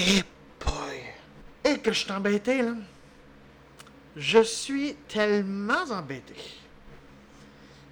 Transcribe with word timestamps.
Eh 0.00 0.22
boy! 0.64 1.00
Et 1.64 1.78
que 1.78 1.92
je 1.92 1.98
suis 1.98 2.12
embêté, 2.12 2.62
là. 2.62 2.74
Je 4.16 4.44
suis 4.44 4.94
tellement 5.08 5.82
embêté. 5.90 6.34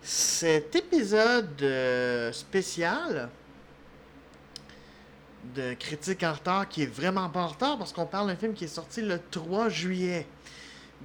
Cet 0.03 0.77
épisode 0.77 1.61
euh, 1.63 2.31
spécial 2.33 3.29
de 5.57 5.75
Critique 5.75 6.23
en 6.23 6.33
retard, 6.33 6.69
qui 6.69 6.85
est 6.85 6.87
vraiment 6.87 7.29
pas 7.29 7.43
en 7.43 7.49
retard 7.49 7.77
parce 7.77 7.93
qu'on 7.93 8.07
parle 8.07 8.29
d'un 8.29 8.37
film 8.37 8.55
qui 8.55 8.65
est 8.65 8.69
sorti 8.69 9.03
le 9.03 9.21
3 9.33 9.69
juillet. 9.69 10.29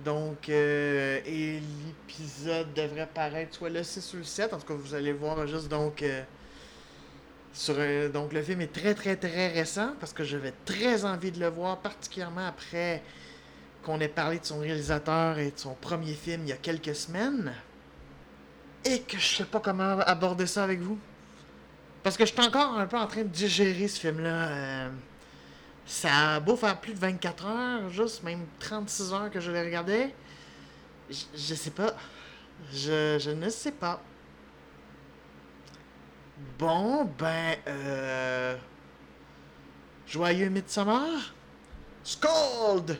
Donc, 0.05 0.49
euh, 0.49 1.19
et 1.25 1.59
l'épisode 2.07 2.73
devrait 2.75 3.09
paraître 3.11 3.55
soit 3.55 3.69
le 3.71 3.81
6 3.83 4.13
ou 4.13 4.17
le 4.17 4.23
7. 4.23 4.53
En 4.53 4.59
tout 4.59 4.67
cas, 4.67 4.73
vous 4.75 4.93
allez 4.93 5.13
voir 5.13 5.47
juste 5.47 5.67
donc. 5.67 6.03
euh, 6.03 6.21
sur, 7.53 7.75
euh, 7.77 8.09
donc, 8.09 8.33
le 8.33 8.41
film 8.41 8.61
est 8.61 8.71
très, 8.71 8.93
très, 8.95 9.15
très 9.15 9.49
récent 9.49 9.91
parce 9.99 10.13
que 10.13 10.23
j'avais 10.23 10.53
très 10.65 11.03
envie 11.05 11.31
de 11.31 11.39
le 11.39 11.47
voir, 11.47 11.77
particulièrement 11.77 12.47
après 12.47 13.03
qu'on 13.83 13.99
ait 13.99 14.07
parlé 14.07 14.39
de 14.39 14.45
son 14.45 14.59
réalisateur 14.59 15.39
et 15.39 15.51
de 15.51 15.59
son 15.59 15.73
premier 15.73 16.13
film 16.13 16.43
il 16.43 16.49
y 16.49 16.53
a 16.53 16.57
quelques 16.57 16.95
semaines. 16.95 17.53
Et 18.85 19.01
que 19.01 19.17
je 19.17 19.35
sais 19.37 19.45
pas 19.45 19.59
comment 19.59 19.99
aborder 19.99 20.47
ça 20.47 20.63
avec 20.63 20.79
vous. 20.79 20.97
Parce 22.03 22.17
que 22.17 22.25
je 22.25 22.31
suis 22.31 22.41
encore 22.41 22.77
un 22.77 22.87
peu 22.87 22.97
en 22.97 23.05
train 23.07 23.23
de 23.23 23.27
digérer 23.27 23.87
ce 23.87 23.99
film-là. 23.99 24.47
euh, 24.49 24.89
ça 25.85 26.35
a 26.35 26.39
beau 26.39 26.55
faire 26.55 26.79
plus 26.79 26.93
de 26.93 26.99
24 26.99 27.45
heures, 27.45 27.89
juste 27.89 28.23
même 28.23 28.45
36 28.59 29.13
heures 29.13 29.29
que 29.31 29.39
je 29.39 29.51
l'ai 29.51 29.61
regardé. 29.61 30.13
Je, 31.09 31.25
je 31.35 31.53
sais 31.55 31.71
pas. 31.71 31.93
Je, 32.71 33.17
je 33.19 33.31
ne 33.31 33.49
sais 33.49 33.71
pas. 33.71 34.01
Bon, 36.59 37.09
ben, 37.17 37.57
euh... 37.67 38.55
Joyeux 40.07 40.49
Midsommar? 40.49 41.33
Scold! 42.03 42.97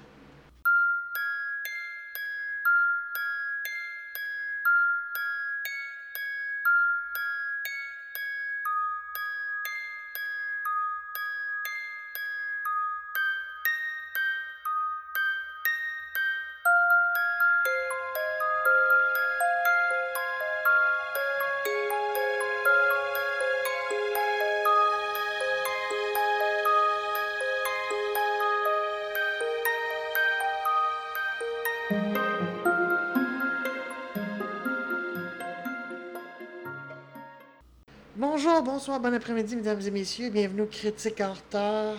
Bonsoir, 38.63 38.99
bon 38.99 39.12
après-midi, 39.12 39.55
mesdames 39.55 39.81
et 39.81 39.90
messieurs. 39.90 40.29
Bienvenue 40.29 40.62
au 40.62 40.67
Critique 40.67 41.20
en 41.20 41.34
retard. 41.34 41.98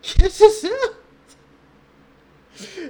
Qu'est-ce 0.00 0.16
que 0.16 0.28
c'est 0.30 0.68
ça? 0.68 0.68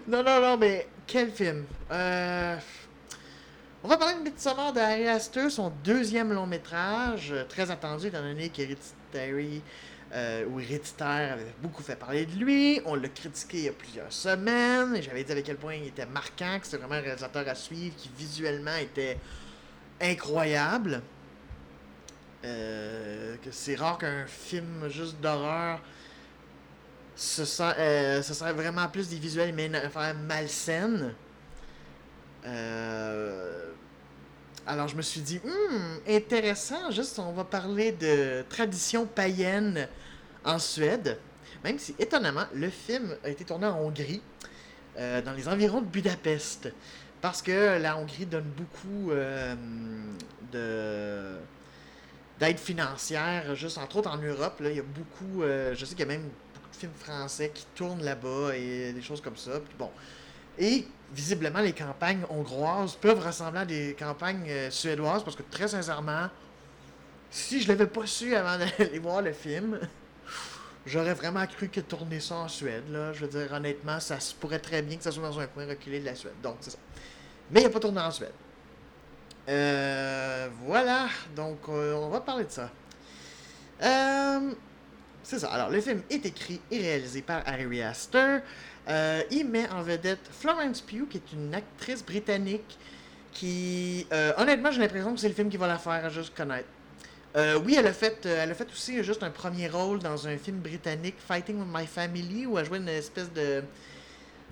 Non, 0.06 0.22
non, 0.22 0.40
non, 0.40 0.56
mais 0.56 0.86
quel 1.08 1.32
film? 1.32 1.64
Euh... 1.90 2.56
On 3.82 3.88
va 3.88 3.96
parler 3.96 4.14
de 4.14 4.20
Midsommar 4.20 4.72
de 4.72 4.78
Harry 4.78 5.08
Astor, 5.08 5.50
son 5.50 5.72
deuxième 5.82 6.32
long 6.32 6.46
métrage, 6.46 7.32
euh, 7.32 7.44
très 7.48 7.68
attendu 7.68 8.06
étant 8.06 8.22
donné 8.22 8.50
qu'Hereditary 8.50 9.60
euh, 10.12 10.46
ou 10.46 10.60
Héréditaire 10.60 11.32
avait 11.32 11.54
beaucoup 11.60 11.82
fait 11.82 11.96
parler 11.96 12.26
de 12.26 12.36
lui. 12.36 12.80
On 12.84 12.94
l'a 12.94 13.08
critiqué 13.08 13.58
il 13.58 13.64
y 13.64 13.68
a 13.68 13.72
plusieurs 13.72 14.12
semaines 14.12 15.02
j'avais 15.02 15.24
dit 15.24 15.32
avec 15.32 15.46
quel 15.46 15.56
point 15.56 15.74
il 15.74 15.88
était 15.88 16.06
marquant, 16.06 16.60
que 16.60 16.66
c'était 16.66 16.76
vraiment 16.76 16.94
un 16.94 17.00
réalisateur 17.00 17.48
à 17.48 17.56
suivre, 17.56 17.96
qui 17.96 18.08
visuellement 18.16 18.76
était 18.76 19.18
incroyable. 20.00 21.02
Euh, 22.44 23.36
c'est 23.50 23.74
rare 23.74 23.98
qu'un 23.98 24.26
film 24.26 24.88
juste 24.88 25.20
d'horreur 25.20 25.80
se 27.14 27.44
sent, 27.44 27.74
euh, 27.78 28.22
se 28.22 28.32
sert 28.32 28.54
vraiment 28.54 28.88
plus 28.88 29.10
des 29.10 29.16
visuels 29.16 29.54
mais 29.54 29.66
une 29.66 29.74
affaire 29.74 30.14
malsaine. 30.14 31.14
Euh, 32.46 33.72
alors 34.66 34.88
je 34.88 34.96
me 34.96 35.02
suis 35.02 35.20
dit, 35.20 35.38
Hmm, 35.44 35.98
intéressant, 36.08 36.90
juste 36.90 37.18
on 37.18 37.32
va 37.32 37.44
parler 37.44 37.92
de 37.92 38.42
tradition 38.48 39.04
païenne 39.04 39.86
en 40.44 40.58
Suède. 40.58 41.18
Même 41.62 41.78
si 41.78 41.94
étonnamment, 41.98 42.46
le 42.54 42.70
film 42.70 43.14
a 43.22 43.28
été 43.28 43.44
tourné 43.44 43.66
en 43.66 43.78
Hongrie, 43.80 44.22
euh, 44.96 45.20
dans 45.20 45.32
les 45.32 45.46
environs 45.46 45.82
de 45.82 45.86
Budapest. 45.86 46.72
Parce 47.20 47.42
que 47.42 47.78
la 47.78 47.98
Hongrie 47.98 48.24
donne 48.24 48.50
beaucoup 48.56 49.12
de 50.52 51.36
d'aide 52.40 52.58
financière, 52.58 53.54
juste 53.54 53.78
entre 53.78 53.96
autres 53.96 54.10
en 54.10 54.16
Europe. 54.16 54.58
Là, 54.60 54.70
il 54.70 54.76
y 54.76 54.80
a 54.80 54.82
beaucoup, 54.82 55.42
euh, 55.42 55.74
je 55.74 55.84
sais 55.84 55.94
qu'il 55.94 56.06
y 56.06 56.10
a 56.10 56.12
même 56.12 56.22
beaucoup 56.54 56.70
de 56.70 56.76
films 56.76 56.94
français 56.98 57.52
qui 57.54 57.66
tournent 57.74 58.02
là-bas 58.02 58.56
et 58.56 58.92
des 58.92 59.02
choses 59.02 59.20
comme 59.20 59.36
ça. 59.36 59.60
Puis 59.60 59.74
bon. 59.78 59.90
Et 60.58 60.86
visiblement, 61.12 61.60
les 61.60 61.74
campagnes 61.74 62.22
hongroises 62.30 62.94
peuvent 62.94 63.24
ressembler 63.24 63.60
à 63.60 63.64
des 63.66 63.96
campagnes 63.98 64.48
euh, 64.48 64.70
suédoises 64.70 65.22
parce 65.22 65.36
que 65.36 65.42
très 65.50 65.68
sincèrement, 65.68 66.28
si 67.30 67.60
je 67.60 67.68
l'avais 67.68 67.86
pas 67.86 68.06
su 68.06 68.34
avant 68.34 68.58
d'aller 68.78 68.98
voir 68.98 69.20
le 69.20 69.32
film, 69.32 69.78
j'aurais 70.86 71.14
vraiment 71.14 71.46
cru 71.46 71.68
que 71.68 71.80
tourner 71.80 72.20
ça 72.20 72.36
en 72.36 72.48
Suède. 72.48 72.84
Là. 72.90 73.12
Je 73.12 73.26
veux 73.26 73.38
dire, 73.38 73.52
honnêtement, 73.52 74.00
ça 74.00 74.18
se 74.18 74.34
pourrait 74.34 74.58
très 74.58 74.80
bien 74.80 74.96
que 74.96 75.02
ça 75.02 75.12
soit 75.12 75.22
dans 75.22 75.38
un 75.38 75.46
coin 75.46 75.66
reculé 75.66 76.00
de 76.00 76.06
la 76.06 76.14
Suède. 76.14 76.34
Donc, 76.42 76.56
c'est 76.60 76.70
ça. 76.70 76.78
Mais 77.50 77.60
il 77.60 77.64
n'a 77.64 77.70
pas 77.70 77.80
tourné 77.80 78.00
en 78.00 78.10
Suède. 78.10 78.32
Euh, 79.48 80.48
voilà, 80.64 81.08
donc 81.34 81.58
euh, 81.68 81.94
on 81.94 82.08
va 82.08 82.20
parler 82.20 82.44
de 82.44 82.50
ça. 82.50 82.70
Euh, 83.82 84.52
c'est 85.22 85.38
ça. 85.38 85.48
Alors, 85.50 85.70
le 85.70 85.80
film 85.80 86.02
est 86.10 86.24
écrit 86.26 86.60
et 86.70 86.78
réalisé 86.78 87.22
par 87.22 87.42
Harry 87.46 87.82
Astor. 87.82 88.40
Il 89.30 89.48
met 89.48 89.68
en 89.70 89.82
vedette 89.82 90.28
Florence 90.30 90.80
Pugh, 90.80 91.08
qui 91.08 91.18
est 91.18 91.32
une 91.32 91.54
actrice 91.54 92.04
britannique 92.04 92.78
qui, 93.32 94.06
honnêtement, 94.36 94.72
j'ai 94.72 94.80
l'impression 94.80 95.14
que 95.14 95.20
c'est 95.20 95.28
le 95.28 95.34
film 95.34 95.48
qui 95.48 95.56
va 95.56 95.68
la 95.68 95.78
faire 95.78 96.10
juste 96.10 96.34
connaître. 96.36 96.68
Oui, 97.36 97.76
elle 97.78 97.86
a 97.86 97.92
fait, 97.92 98.26
elle 98.26 98.50
a 98.50 98.54
fait 98.54 98.68
aussi 98.72 99.04
juste 99.04 99.22
un 99.22 99.30
premier 99.30 99.68
rôle 99.68 100.00
dans 100.00 100.26
un 100.26 100.36
film 100.36 100.58
britannique, 100.58 101.14
Fighting 101.18 101.60
with 101.60 101.68
My 101.72 101.86
Family, 101.86 102.46
où 102.46 102.58
elle 102.58 102.66
jouait 102.66 102.78
une 102.78 102.88
espèce 102.88 103.32
de 103.32 103.62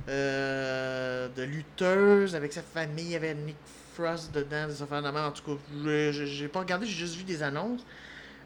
de 0.06 1.42
lutteuse 1.42 2.36
avec 2.36 2.52
sa 2.52 2.62
famille. 2.62 3.16
Avait 3.16 3.34
Nick 3.34 3.56
Frost 3.98 4.32
dedans, 4.32 4.68
des 4.68 4.80
affaires 4.80 5.02
de. 5.02 5.08
En 5.08 5.32
tout 5.32 5.42
cas, 5.42 6.12
j'ai 6.12 6.48
pas 6.48 6.60
regardé, 6.60 6.86
j'ai 6.86 6.94
juste 6.94 7.16
vu 7.16 7.24
des 7.24 7.42
annonces. 7.42 7.84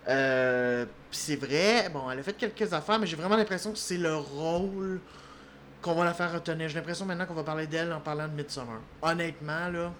Euh, 0.08 0.86
c'est 1.10 1.36
vrai, 1.36 1.88
bon, 1.92 2.10
elle 2.10 2.18
a 2.18 2.22
fait 2.22 2.32
quelques 2.32 2.72
affaires, 2.72 2.98
mais 2.98 3.06
j'ai 3.06 3.16
vraiment 3.16 3.36
l'impression 3.36 3.70
que 3.70 3.78
c'est 3.78 3.98
le 3.98 4.16
rôle 4.16 5.00
qu'on 5.80 5.94
va 5.94 6.04
la 6.04 6.14
faire 6.14 6.32
retenir. 6.32 6.68
J'ai 6.68 6.76
l'impression 6.76 7.04
maintenant 7.04 7.26
qu'on 7.26 7.34
va 7.34 7.44
parler 7.44 7.66
d'elle 7.66 7.92
en 7.92 8.00
parlant 8.00 8.26
de 8.26 8.32
Midsommar. 8.32 8.80
Honnêtement, 9.02 9.68
là, 9.68 9.92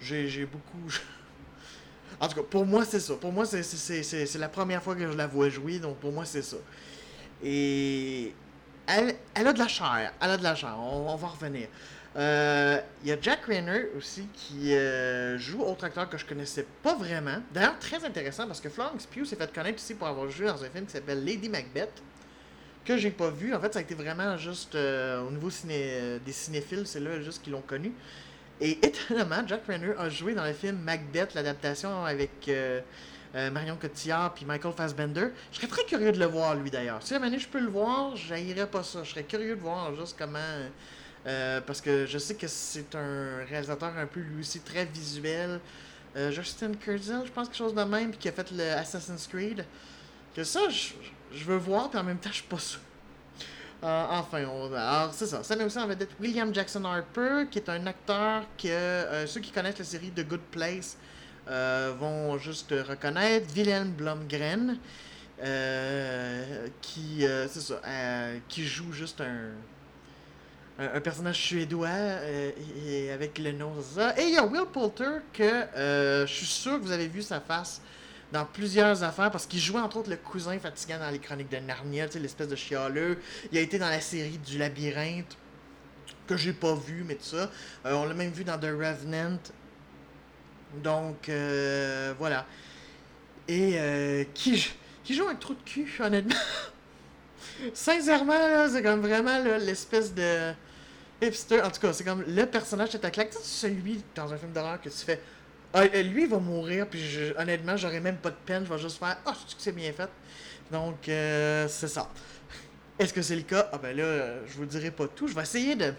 j'ai 0.00 0.46
beaucoup. 0.46 0.92
En 2.20 2.28
tout 2.28 2.36
cas, 2.36 2.42
pour 2.48 2.64
moi, 2.64 2.84
c'est 2.84 3.00
ça. 3.00 3.14
Pour 3.14 3.32
moi, 3.32 3.44
c'est 3.44 4.38
la 4.38 4.48
première 4.48 4.82
fois 4.82 4.94
que 4.94 5.10
je 5.10 5.16
la 5.16 5.26
vois 5.26 5.48
jouer, 5.48 5.78
donc 5.78 5.96
pour 5.96 6.12
moi, 6.12 6.24
c'est 6.24 6.42
ça. 6.42 6.58
Et 7.42 8.32
elle, 8.86 9.16
elle 9.34 9.46
a 9.48 9.52
de 9.52 9.58
la 9.58 9.66
chair. 9.66 10.12
Elle 10.20 10.30
a 10.30 10.36
de 10.36 10.42
la 10.42 10.54
chair. 10.54 10.76
On, 10.78 11.08
on 11.10 11.16
va 11.16 11.26
revenir. 11.28 11.68
Euh, 12.16 12.80
Il 13.02 13.08
y 13.08 13.12
a 13.12 13.16
Jack 13.20 13.44
Rayner 13.46 13.86
aussi 13.96 14.26
qui 14.34 14.74
euh, 14.74 15.36
joue 15.36 15.62
autre 15.62 15.84
acteur 15.84 16.08
que 16.08 16.16
je 16.16 16.24
connaissais 16.24 16.64
pas 16.82 16.94
vraiment. 16.94 17.38
D'ailleurs, 17.52 17.78
très 17.80 18.04
intéressant 18.04 18.46
parce 18.46 18.60
que 18.60 18.68
Florence 18.68 19.06
Pugh 19.06 19.24
s'est 19.24 19.36
fait 19.36 19.52
connaître 19.52 19.82
aussi 19.82 19.94
pour 19.94 20.06
avoir 20.06 20.30
joué 20.30 20.46
dans 20.46 20.62
un 20.62 20.68
film 20.68 20.86
qui 20.86 20.92
s'appelle 20.92 21.24
Lady 21.24 21.48
Macbeth 21.48 22.02
que 22.84 22.96
j'ai 22.96 23.10
pas 23.10 23.30
vu. 23.30 23.54
En 23.54 23.60
fait, 23.60 23.72
ça 23.72 23.80
a 23.80 23.82
été 23.82 23.94
vraiment 23.94 24.36
juste 24.36 24.74
euh, 24.74 25.22
au 25.22 25.30
niveau 25.30 25.48
des 25.68 26.32
cinéphiles, 26.32 26.86
c'est 26.86 27.00
là 27.00 27.20
juste 27.20 27.42
qu'ils 27.42 27.52
l'ont 27.52 27.62
connu. 27.62 27.92
Et 28.60 28.72
étonnamment, 28.86 29.42
Jack 29.46 29.62
Rayner 29.66 29.94
a 29.98 30.08
joué 30.08 30.34
dans 30.34 30.44
le 30.44 30.52
film 30.52 30.78
Macbeth, 30.78 31.34
l'adaptation 31.34 32.04
avec 32.04 32.48
euh, 32.48 32.80
Marion 33.34 33.76
Cotillard 33.76 34.34
puis 34.34 34.44
Michael 34.44 34.72
Fassbender. 34.72 35.28
Je 35.50 35.56
serais 35.56 35.66
très 35.66 35.84
curieux 35.84 36.12
de 36.12 36.20
le 36.20 36.26
voir, 36.26 36.54
lui 36.54 36.70
d'ailleurs. 36.70 37.02
Si 37.02 37.12
à 37.12 37.18
je 37.18 37.48
peux 37.48 37.58
le 37.58 37.70
voir, 37.70 38.14
j'haïrais 38.14 38.68
pas 38.68 38.84
ça. 38.84 39.02
Je 39.02 39.10
serais 39.10 39.24
curieux 39.24 39.56
de 39.56 39.60
voir 39.60 39.92
juste 39.96 40.14
comment. 40.16 40.38
Euh, 41.26 41.60
parce 41.62 41.80
que 41.80 42.04
je 42.06 42.18
sais 42.18 42.34
que 42.34 42.46
c'est 42.46 42.94
un 42.94 43.44
réalisateur 43.48 43.96
un 43.96 44.06
peu 44.06 44.20
lui 44.20 44.40
aussi 44.40 44.60
très 44.60 44.84
visuel. 44.84 45.60
Euh, 46.16 46.30
Justin 46.30 46.74
Kurzel, 46.74 47.22
je 47.24 47.32
pense 47.32 47.48
quelque 47.48 47.56
chose 47.56 47.74
de 47.74 47.82
même, 47.82 48.10
puis 48.10 48.18
qui 48.18 48.28
a 48.28 48.32
fait 48.32 48.50
le 48.50 48.72
Assassin's 48.72 49.26
Creed. 49.26 49.64
Que 50.34 50.44
ça, 50.44 50.60
je, 50.68 51.44
veux 51.44 51.56
voir, 51.56 51.88
puis 51.90 51.98
en 51.98 52.04
même 52.04 52.18
temps, 52.18 52.30
je 52.30 52.36
suis 52.36 52.44
pas 52.44 52.58
sûr. 52.58 52.80
Euh, 53.82 54.06
enfin, 54.10 54.44
on, 54.44 54.72
alors 54.72 55.12
c'est 55.12 55.26
ça. 55.26 55.42
Ça 55.42 55.56
met 55.56 55.64
aussi 55.64 55.78
en 55.78 55.86
vedette 55.86 56.10
William 56.20 56.54
Jackson 56.54 56.84
Harper, 56.84 57.44
qui 57.50 57.58
est 57.58 57.68
un 57.68 57.86
acteur 57.86 58.42
que 58.56 59.26
ceux 59.26 59.40
qui 59.40 59.50
connaissent 59.50 59.78
la 59.78 59.84
série 59.84 60.10
The 60.10 60.26
Good 60.26 60.40
Place 60.50 60.96
vont 61.46 62.36
juste 62.38 62.70
reconnaître. 62.70 63.52
Wilhelm 63.54 63.92
Blomgren, 63.92 64.78
qui, 66.80 67.20
c'est 67.48 67.60
ça, 67.60 67.80
qui 68.48 68.66
joue 68.66 68.92
juste 68.92 69.20
un, 69.20 69.50
un, 70.78 71.00
personnage 71.00 71.40
suédois 71.40 71.88
euh, 71.88 72.50
et, 72.86 73.10
avec 73.10 73.38
le 73.38 73.52
nom 73.52 73.72
ça. 73.82 74.18
Et 74.18 74.24
il 74.24 74.34
y 74.34 74.36
a 74.36 74.44
Will 74.44 74.66
Poulter 74.72 75.20
que 75.32 75.42
euh, 75.42 76.26
je 76.26 76.32
suis 76.32 76.46
sûr 76.46 76.78
que 76.78 76.84
vous 76.84 76.92
avez 76.92 77.08
vu 77.08 77.22
sa 77.22 77.40
face 77.40 77.80
dans 78.32 78.44
plusieurs 78.44 79.02
affaires 79.04 79.30
parce 79.30 79.46
qu'il 79.46 79.60
jouait 79.60 79.80
entre 79.80 79.98
autres 79.98 80.10
le 80.10 80.16
cousin 80.16 80.58
fatigant 80.58 80.98
dans 80.98 81.10
les 81.10 81.20
chroniques 81.20 81.50
de 81.50 81.58
Narnia, 81.58 82.06
l'espèce 82.14 82.48
de 82.48 82.56
chialeux. 82.56 83.18
Il 83.52 83.58
a 83.58 83.60
été 83.60 83.78
dans 83.78 83.88
la 83.88 84.00
série 84.00 84.38
du 84.38 84.58
labyrinthe 84.58 85.36
que 86.26 86.36
j'ai 86.36 86.52
pas 86.52 86.74
vu, 86.74 87.04
mais 87.06 87.14
tout 87.14 87.24
ça. 87.24 87.50
Euh, 87.86 87.94
on 87.94 88.06
l'a 88.06 88.14
même 88.14 88.32
vu 88.32 88.44
dans 88.44 88.58
The 88.58 88.64
Revenant. 88.64 89.38
Donc, 90.82 91.30
voilà. 92.18 92.46
Et 93.46 94.26
qui, 94.34 94.72
qui 95.04 95.14
joue 95.14 95.28
un 95.28 95.36
trou 95.36 95.54
de 95.54 95.62
cul, 95.64 95.88
honnêtement? 96.00 96.34
Sincèrement, 97.72 98.68
c'est 98.70 98.82
comme 98.82 99.00
vraiment 99.00 99.38
l'espèce 99.58 100.14
de 100.14 100.52
hipster. 101.22 101.62
En 101.62 101.70
tout 101.70 101.80
cas, 101.80 101.92
c'est 101.92 102.04
comme 102.04 102.24
le 102.26 102.46
personnage 102.46 102.90
de 102.90 102.98
ta 102.98 103.10
claque. 103.10 103.32
Sais, 103.32 103.40
celui 103.42 104.02
dans 104.14 104.32
un 104.32 104.36
film 104.38 104.52
d'horreur 104.52 104.80
que 104.80 104.88
tu 104.88 104.98
fais. 104.98 105.20
Ah, 105.72 105.86
lui, 105.86 106.22
il 106.24 106.28
va 106.28 106.38
mourir, 106.38 106.86
puis 106.88 107.02
honnêtement, 107.36 107.76
j'aurais 107.76 108.00
même 108.00 108.16
pas 108.16 108.30
de 108.30 108.36
peine. 108.46 108.64
Je 108.64 108.72
vais 108.72 108.78
juste 108.80 108.98
faire 108.98 109.18
Ah, 109.26 109.34
c'est 109.46 109.56
que 109.56 109.62
c'est 109.62 109.72
bien 109.72 109.92
fait? 109.92 110.10
Donc, 110.70 111.08
euh, 111.08 111.66
c'est 111.68 111.88
ça. 111.88 112.10
Est-ce 112.98 113.12
que 113.12 113.22
c'est 113.22 113.36
le 113.36 113.42
cas? 113.42 113.68
Ah, 113.72 113.78
ben 113.78 113.96
là, 113.96 114.36
je 114.46 114.54
vous 114.56 114.66
dirai 114.66 114.90
pas 114.90 115.08
tout. 115.08 115.28
Je 115.28 115.34
vais 115.34 115.42
essayer 115.42 115.76
de. 115.76 115.94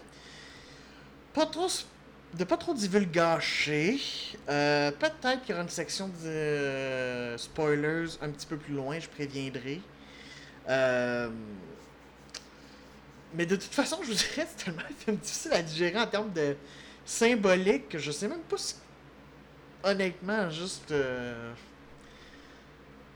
Pas 1.32 1.46
trop. 1.46 1.68
De 2.34 2.44
pas 2.44 2.56
trop 2.56 2.74
divulgacher. 2.74 3.98
Euh, 4.48 4.90
Peut-être 4.92 5.40
qu'il 5.42 5.50
y 5.50 5.52
aura 5.54 5.62
une 5.62 5.68
section 5.70 6.08
de 6.08 6.26
euh, 6.26 7.38
spoilers 7.38 8.18
un 8.20 8.30
petit 8.30 8.46
peu 8.46 8.56
plus 8.58 8.74
loin, 8.74 8.98
je 8.98 9.08
préviendrai. 9.08 9.80
Euh, 10.68 11.30
Mais 13.32 13.46
de 13.46 13.56
toute 13.56 13.74
façon, 13.74 13.98
je 14.02 14.08
vous 14.08 14.14
dirais, 14.14 14.46
c'est 14.56 14.64
tellement 14.64 14.82
un 14.82 14.94
film 14.94 15.16
difficile 15.16 15.52
à 15.52 15.62
digérer 15.62 15.98
en 16.00 16.06
termes 16.06 16.32
de 16.32 16.56
symbolique 17.04 17.88
que 17.90 17.98
je 17.98 18.10
sais 18.10 18.28
même 18.28 18.42
pas 18.42 18.56
si. 18.58 18.74
Honnêtement, 19.82 20.50
juste. 20.50 20.90
euh, 20.90 21.54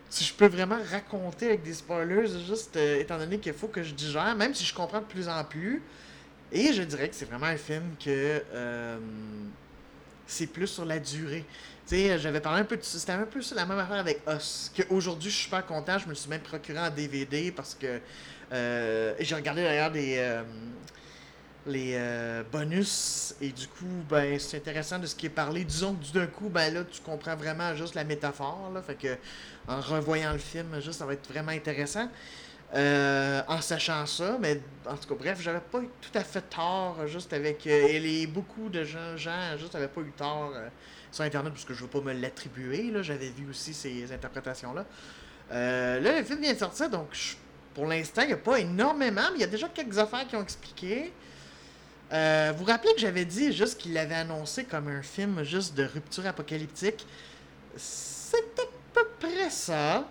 Si 0.09 0.25
je 0.25 0.35
peux 0.35 0.47
vraiment 0.49 0.79
raconter 0.91 1.47
avec 1.47 1.63
des 1.63 1.75
spoilers, 1.75 2.27
juste 2.47 2.77
euh, 2.77 2.99
étant 3.01 3.17
donné 3.19 3.39
qu'il 3.39 3.53
faut 3.55 3.69
que 3.69 3.83
je 3.83 3.95
digère, 3.95 4.35
même 4.37 4.55
si 4.55 4.65
je 4.65 4.75
comprends 4.75 5.01
de 5.01 5.05
plus 5.07 5.29
en 5.29 5.45
plus. 5.45 5.83
Et 6.53 6.73
je 6.73 6.83
dirais 6.83 7.09
que 7.11 7.15
c'est 7.17 7.27
vraiment 7.27 7.47
un 7.47 7.57
film 7.59 7.97
que. 8.05 8.43
c'est 10.27 10.47
plus 10.47 10.67
sur 10.69 10.85
la 10.85 10.99
durée. 10.99 11.45
J'avais 11.91 12.41
parlé 12.41 12.61
un 12.61 12.65
peu 12.65 12.77
de 12.77 12.83
ça. 12.83 12.99
C'était 12.99 13.13
un 13.13 13.27
peu 13.27 13.43
ça, 13.43 13.55
la 13.57 13.67
même 13.67 13.79
affaire 13.79 13.99
avec 13.99 14.23
Us. 14.29 14.71
Que 14.75 14.83
aujourd'hui, 14.91 15.31
je 15.31 15.35
suis 15.35 15.45
super 15.45 15.67
content. 15.67 15.99
Je 15.99 16.09
me 16.09 16.15
suis 16.15 16.29
même 16.31 16.41
procuré 16.43 16.79
en 16.79 16.91
DVD 16.91 17.51
parce 17.53 17.75
que. 17.75 18.01
euh, 18.53 19.15
j'ai 19.21 19.35
regardé 19.35 19.63
d'ailleurs 19.63 19.91
des. 19.91 20.17
euh, 20.19 20.43
les 21.67 21.93
euh, 21.95 22.43
bonus 22.51 23.35
et 23.41 23.51
du 23.53 23.69
coup 23.69 23.85
ben 24.09 24.39
c'est 24.39 24.57
intéressant 24.57 24.99
de 24.99 25.07
ce 25.07 25.15
qui 25.15 25.27
est 25.27 25.29
parlé 25.31 25.63
disons 25.65 25.95
que 25.95 26.05
du 26.05 26.13
d'un 26.13 26.27
coup 26.27 26.49
ben 26.49 26.73
là 26.73 26.85
tu 26.85 27.03
comprends 27.03 27.37
vraiment 27.37 27.75
juste 27.77 27.95
la 27.95 28.05
métaphore 28.05 28.71
là 28.73 28.81
fait 28.81 28.95
que 28.95 29.17
en 29.69 29.81
revoyant 29.81 30.33
le 30.33 30.39
film 30.39 30.81
juste 30.81 30.99
ça 31.01 31.07
va 31.07 31.13
être 31.13 31.31
vraiment 31.31 31.53
intéressant 31.53 32.09
en 32.75 33.61
sachant 33.61 34.07
ça 34.07 34.39
mais 34.41 34.61
en 34.87 34.97
tout 34.97 35.09
cas 35.09 35.15
bref 35.17 35.41
j'avais 35.43 35.61
pas 35.61 35.81
eu 35.81 35.89
tout 36.01 36.17
à 36.19 36.25
fait 36.25 36.43
tort 36.43 37.07
juste 37.07 37.33
avec 37.33 37.67
et 37.67 38.27
beaucoup 38.27 38.69
de 38.71 38.85
gens, 38.85 39.17
gens 39.17 39.57
juste 39.59 39.75
avaient 39.75 39.89
pas 39.89 40.01
eu 40.01 40.13
tort 40.17 40.53
sur 41.11 41.25
internet 41.25 41.53
parce 41.53 41.65
que 41.65 41.75
je 41.75 41.83
veux 41.83 41.89
pas 41.89 42.01
me 42.01 42.13
l'attribuer 42.13 42.93
j'avais 43.03 43.31
vu 43.31 43.49
aussi 43.51 43.75
ces 43.75 44.13
interprétations 44.13 44.73
là 44.73 44.85
Euh, 45.53 45.99
là 46.01 46.19
le 46.19 46.25
film 46.25 46.41
vient 46.41 46.53
de 46.53 46.59
sortir 46.59 46.89
donc 46.91 47.09
pour 47.75 47.87
l'instant 47.87 48.23
il 48.23 48.29
n'y 48.29 48.33
a 48.35 48.37
pas 48.37 48.61
énormément 48.61 49.29
mais 49.33 49.39
il 49.39 49.41
y 49.41 49.45
a 49.45 49.49
déjà 49.49 49.69
quelques 49.69 49.99
affaires 49.99 50.27
qui 50.29 50.37
ont 50.37 50.43
expliqué 50.43 51.13
euh, 52.13 52.53
vous 52.57 52.65
vous 52.65 52.71
rappelez 52.71 52.93
que 52.95 53.01
j'avais 53.01 53.25
dit 53.25 53.53
juste 53.53 53.79
qu'il 53.79 53.93
l'avait 53.93 54.17
annoncé 54.17 54.65
comme 54.65 54.89
un 54.89 55.03
film 55.03 55.45
juste 55.45 55.75
de 55.77 55.85
rupture 55.85 56.27
apocalyptique? 56.27 57.07
C'est 57.77 58.37
à 58.59 58.63
peu 58.93 59.07
près 59.21 59.49
ça. 59.51 60.09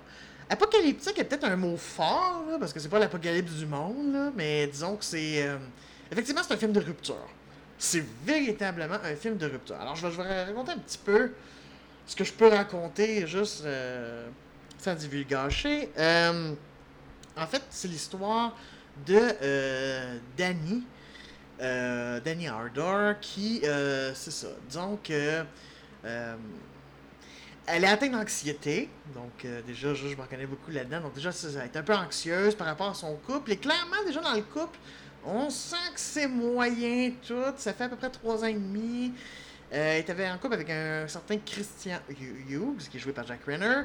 Apocalyptique 0.49 1.19
est 1.19 1.25
peut-être 1.25 1.43
un 1.43 1.57
mot 1.57 1.75
fort, 1.77 2.43
là, 2.49 2.57
parce 2.57 2.71
que 2.71 2.79
c'est 2.79 2.87
pas 2.89 2.99
l'apocalypse 2.99 3.51
du 3.51 3.65
monde, 3.65 4.13
là, 4.13 4.31
mais 4.35 4.67
disons 4.67 4.95
que 4.95 5.03
c'est... 5.03 5.45
euh, 5.45 5.57
Effectivement, 6.11 6.41
c'est 6.41 6.53
un 6.53 6.57
film 6.57 6.71
de 6.71 6.79
rupture. 6.79 7.27
C'est 7.81 8.03
véritablement 8.25 8.97
un 9.01 9.15
film 9.15 9.37
de 9.37 9.45
rupture. 9.45 9.77
Alors, 9.79 9.95
je 9.95 10.05
vais, 10.07 10.43
raconter 10.43 10.73
un 10.73 10.77
petit 10.77 10.97
peu 10.97 11.31
ce 12.05 12.13
que 12.13 12.25
je 12.25 12.33
peux 12.33 12.49
raconter, 12.49 13.25
juste 13.25 13.63
euh, 13.63 14.27
sans 14.77 14.95
divulgacher. 14.95 15.89
Euh, 15.97 16.53
en 17.37 17.47
fait, 17.47 17.61
c'est 17.69 17.87
l'histoire 17.87 18.53
de 19.07 19.17
euh, 19.17 20.17
Danny, 20.37 20.83
Danny 21.59 22.49
Ardor, 22.49 23.17
qui, 23.21 23.61
c'est 23.61 24.31
ça, 24.31 24.47
disons 24.67 24.99
que 25.01 25.43
elle 27.71 27.83
est 27.83 27.87
atteinte 27.87 28.11
d'anxiété, 28.13 28.89
donc 29.13 29.45
déjà, 29.67 29.93
je, 29.93 30.07
je 30.07 30.15
me 30.15 30.21
reconnais 30.21 30.47
beaucoup 30.47 30.71
là-dedans, 30.71 31.01
donc 31.01 31.13
déjà, 31.13 31.29
elle 31.29 31.65
est 31.65 31.77
un 31.77 31.83
peu 31.83 31.93
anxieuse 31.93 32.55
par 32.55 32.67
rapport 32.67 32.89
à 32.89 32.93
son 32.93 33.15
couple, 33.17 33.51
et 33.51 33.57
clairement, 33.57 34.03
déjà 34.05 34.21
dans 34.21 34.33
le 34.33 34.41
couple, 34.41 34.79
on 35.25 35.49
sent 35.49 35.75
que 35.93 35.99
c'est 35.99 36.27
moyen 36.27 37.11
tout, 37.25 37.35
ça 37.57 37.73
fait 37.73 37.85
à 37.85 37.89
peu 37.89 37.95
près 37.95 38.09
trois 38.09 38.43
ans 38.43 38.47
et 38.47 38.53
demi, 38.53 39.13
euh, 39.73 39.93
elle 39.95 40.01
était 40.01 40.29
en 40.29 40.37
couple 40.37 40.55
avec 40.55 40.69
un 40.69 41.07
certain 41.07 41.37
Christian 41.37 41.99
Hu- 42.09 42.45
Hughes, 42.49 42.87
qui 42.89 42.97
est 42.97 42.99
joué 42.99 43.13
par 43.13 43.25
Jack 43.27 43.43
Renner, 43.45 43.83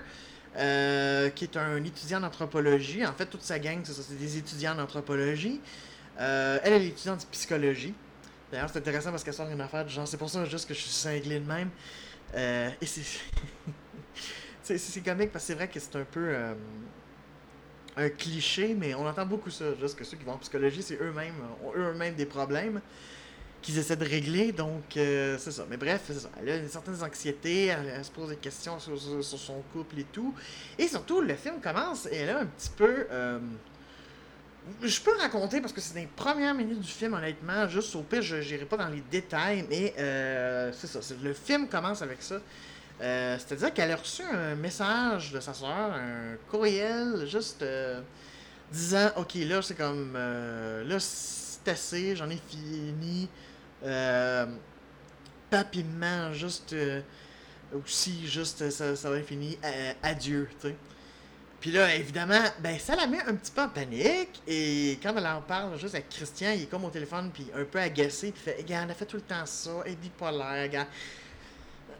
euh, 0.57 1.31
qui 1.31 1.45
est 1.45 1.57
un 1.57 1.83
étudiant 1.85 2.21
en 2.23 2.25
anthropologie. 2.25 3.05
En 3.07 3.13
fait, 3.13 3.27
toute 3.27 3.43
sa 3.43 3.59
gang, 3.59 3.81
c'est 3.85 3.93
ça, 3.93 4.03
c'est 4.03 4.19
des 4.19 4.39
étudiants 4.39 4.77
en 4.77 4.83
anthropologie. 4.83 5.61
Euh, 6.21 6.59
elle, 6.63 6.75
est 6.75 6.87
étudiante 6.89 7.23
en 7.27 7.31
psychologie. 7.33 7.95
D'ailleurs, 8.53 8.71
c'est 8.73 8.79
intéressant 8.79 9.11
parce 9.11 9.25
qu'elle 9.25 9.35
sort 9.35 9.49
une 9.51 9.61
affaire 9.61 9.85
du 9.85 9.93
genre, 9.93 10.07
c'est 10.07 10.17
pour 10.17 10.31
ça 10.31 10.45
juste 10.45 10.69
que 10.69 10.75
je 10.75 10.81
suis 10.81 10.91
cinglé 10.91 11.41
de 11.41 11.47
même. 11.47 11.71
Euh, 12.35 12.71
et 12.81 12.87
c'est 12.87 13.03
c'est 14.79 15.05
comique 15.05 15.33
parce 15.33 15.45
que 15.45 15.49
c'est 15.49 15.55
vrai 15.55 15.69
que 15.69 15.81
c'est 15.81 15.97
un 15.97 16.05
peu. 16.05 16.55
Euh, 17.99 18.06
un 18.06 18.08
cliché, 18.08 18.75
mais 18.79 18.94
on 18.94 19.06
entend 19.06 19.26
beaucoup 19.26 19.50
ça. 19.50 19.64
Juste 19.81 19.96
que 19.96 20.05
ceux 20.05 20.17
qui 20.17 20.25
vont 20.25 20.32
en 20.32 20.38
psychologie, 20.38 20.82
c'est 20.82 21.00
eux-mêmes, 21.00 21.35
ont 21.64 21.73
eux-mêmes 21.76 22.14
des 22.14 22.26
problèmes 22.26 22.81
qu'ils 23.64 23.79
essaient 23.79 23.96
de 23.96 24.05
régler. 24.05 24.52
Donc, 24.52 24.96
euh, 24.96 25.37
c'est 25.38 25.50
ça. 25.50 25.67
Mais 25.69 25.76
bref, 25.76 26.11
ça. 26.12 26.29
Elle 26.41 26.50
a 26.50 26.56
une 26.56 26.69
certaine 26.69 27.02
anxiété, 27.02 27.67
elle, 27.67 28.05
se 28.05 28.11
pose 28.11 28.29
des 28.29 28.37
questions 28.37 28.79
sur, 28.79 28.99
son 29.23 29.62
couple 29.73 30.00
et 30.00 30.05
tout. 30.05 30.35
Et 30.79 30.87
surtout, 30.87 31.20
le 31.20 31.35
film 31.35 31.61
commence 31.61 32.06
et 32.06 32.17
elle 32.17 32.31
a 32.31 32.41
un 32.41 32.46
petit 32.46 32.70
peu. 32.76 33.06
euh, 33.11 33.38
je 34.82 35.00
peux 35.00 35.17
raconter 35.19 35.61
parce 35.61 35.73
que 35.73 35.81
c'est 35.81 35.99
les 35.99 36.06
premières 36.06 36.55
minutes 36.55 36.80
du 36.80 36.90
film, 36.90 37.14
honnêtement. 37.14 37.69
Juste 37.69 37.95
au 37.97 38.02
pire, 38.02 38.23
je 38.23 38.37
n'irai 38.37 38.64
pas 38.64 38.76
dans 38.76 38.88
les 38.88 39.02
détails, 39.11 39.66
mais 39.69 39.95
euh, 39.99 40.73
c'est 40.73 40.87
ça. 40.87 41.00
Le 41.23 41.33
film 41.33 41.69
commence 41.69 42.02
avec 42.02 42.23
ça. 42.23 42.37
Euh, 43.01 43.37
C'est-à-dire 43.39 43.75
qu'elle 43.75 43.91
a 43.91 43.97
reçu 43.97 44.23
un 44.23 44.55
message 44.55 45.33
de 45.33 45.41
sa 45.41 45.53
soeur, 45.55 45.93
un 45.93 46.37
courriel, 46.51 47.27
juste 47.27 47.63
euh, 47.63 48.01
disant 48.73 49.11
Ok, 49.17 49.35
là, 49.35 49.63
c'est 49.63 49.75
comme. 49.77 50.15
euh, 50.17 50.85
là, 50.85 50.99
c'est 51.01 51.69
assez, 51.69 52.17
j'en 52.17 52.31
ai 52.31 52.39
fini. 52.49 53.29
Papillement, 55.51 56.33
juste. 56.33 56.75
aussi, 57.75 58.27
juste, 58.27 58.71
ça, 58.71 58.97
ça 58.97 59.11
va 59.11 59.19
être 59.19 59.27
fini. 59.27 59.59
Adieu, 60.03 60.49
tu 60.61 60.69
sais. 60.69 60.77
Puis 61.61 61.73
là, 61.73 61.95
évidemment, 61.95 62.43
ben 62.61 62.79
ça 62.79 62.95
la 62.95 63.07
met 63.07 63.23
un 63.23 63.35
petit 63.35 63.51
peu 63.51 63.63
en 63.63 63.69
panique. 63.71 64.43
Et 64.47 64.99
quand 65.03 65.15
elle 65.17 65.27
en 65.27 65.41
parle 65.41 65.79
juste 65.79 65.95
avec 65.95 66.11
Christian, 66.11 66.51
il 66.53 66.63
est 66.65 66.67
comme 66.67 66.85
au 66.85 66.91
téléphone, 66.91 67.31
puis 67.33 67.51
un 67.55 67.65
peu 67.65 67.79
agacé, 67.81 68.33
puis 68.33 68.43
fait 68.43 68.57
Regarde, 68.59 68.85
elle 68.85 68.91
a 68.91 68.95
fait 68.95 69.07
tout 69.07 69.17
le 69.17 69.23
temps 69.23 69.47
ça, 69.47 69.71
elle 69.87 69.93
est 69.93 69.97
bipolaire, 69.97 70.63
regarde. 70.65 70.89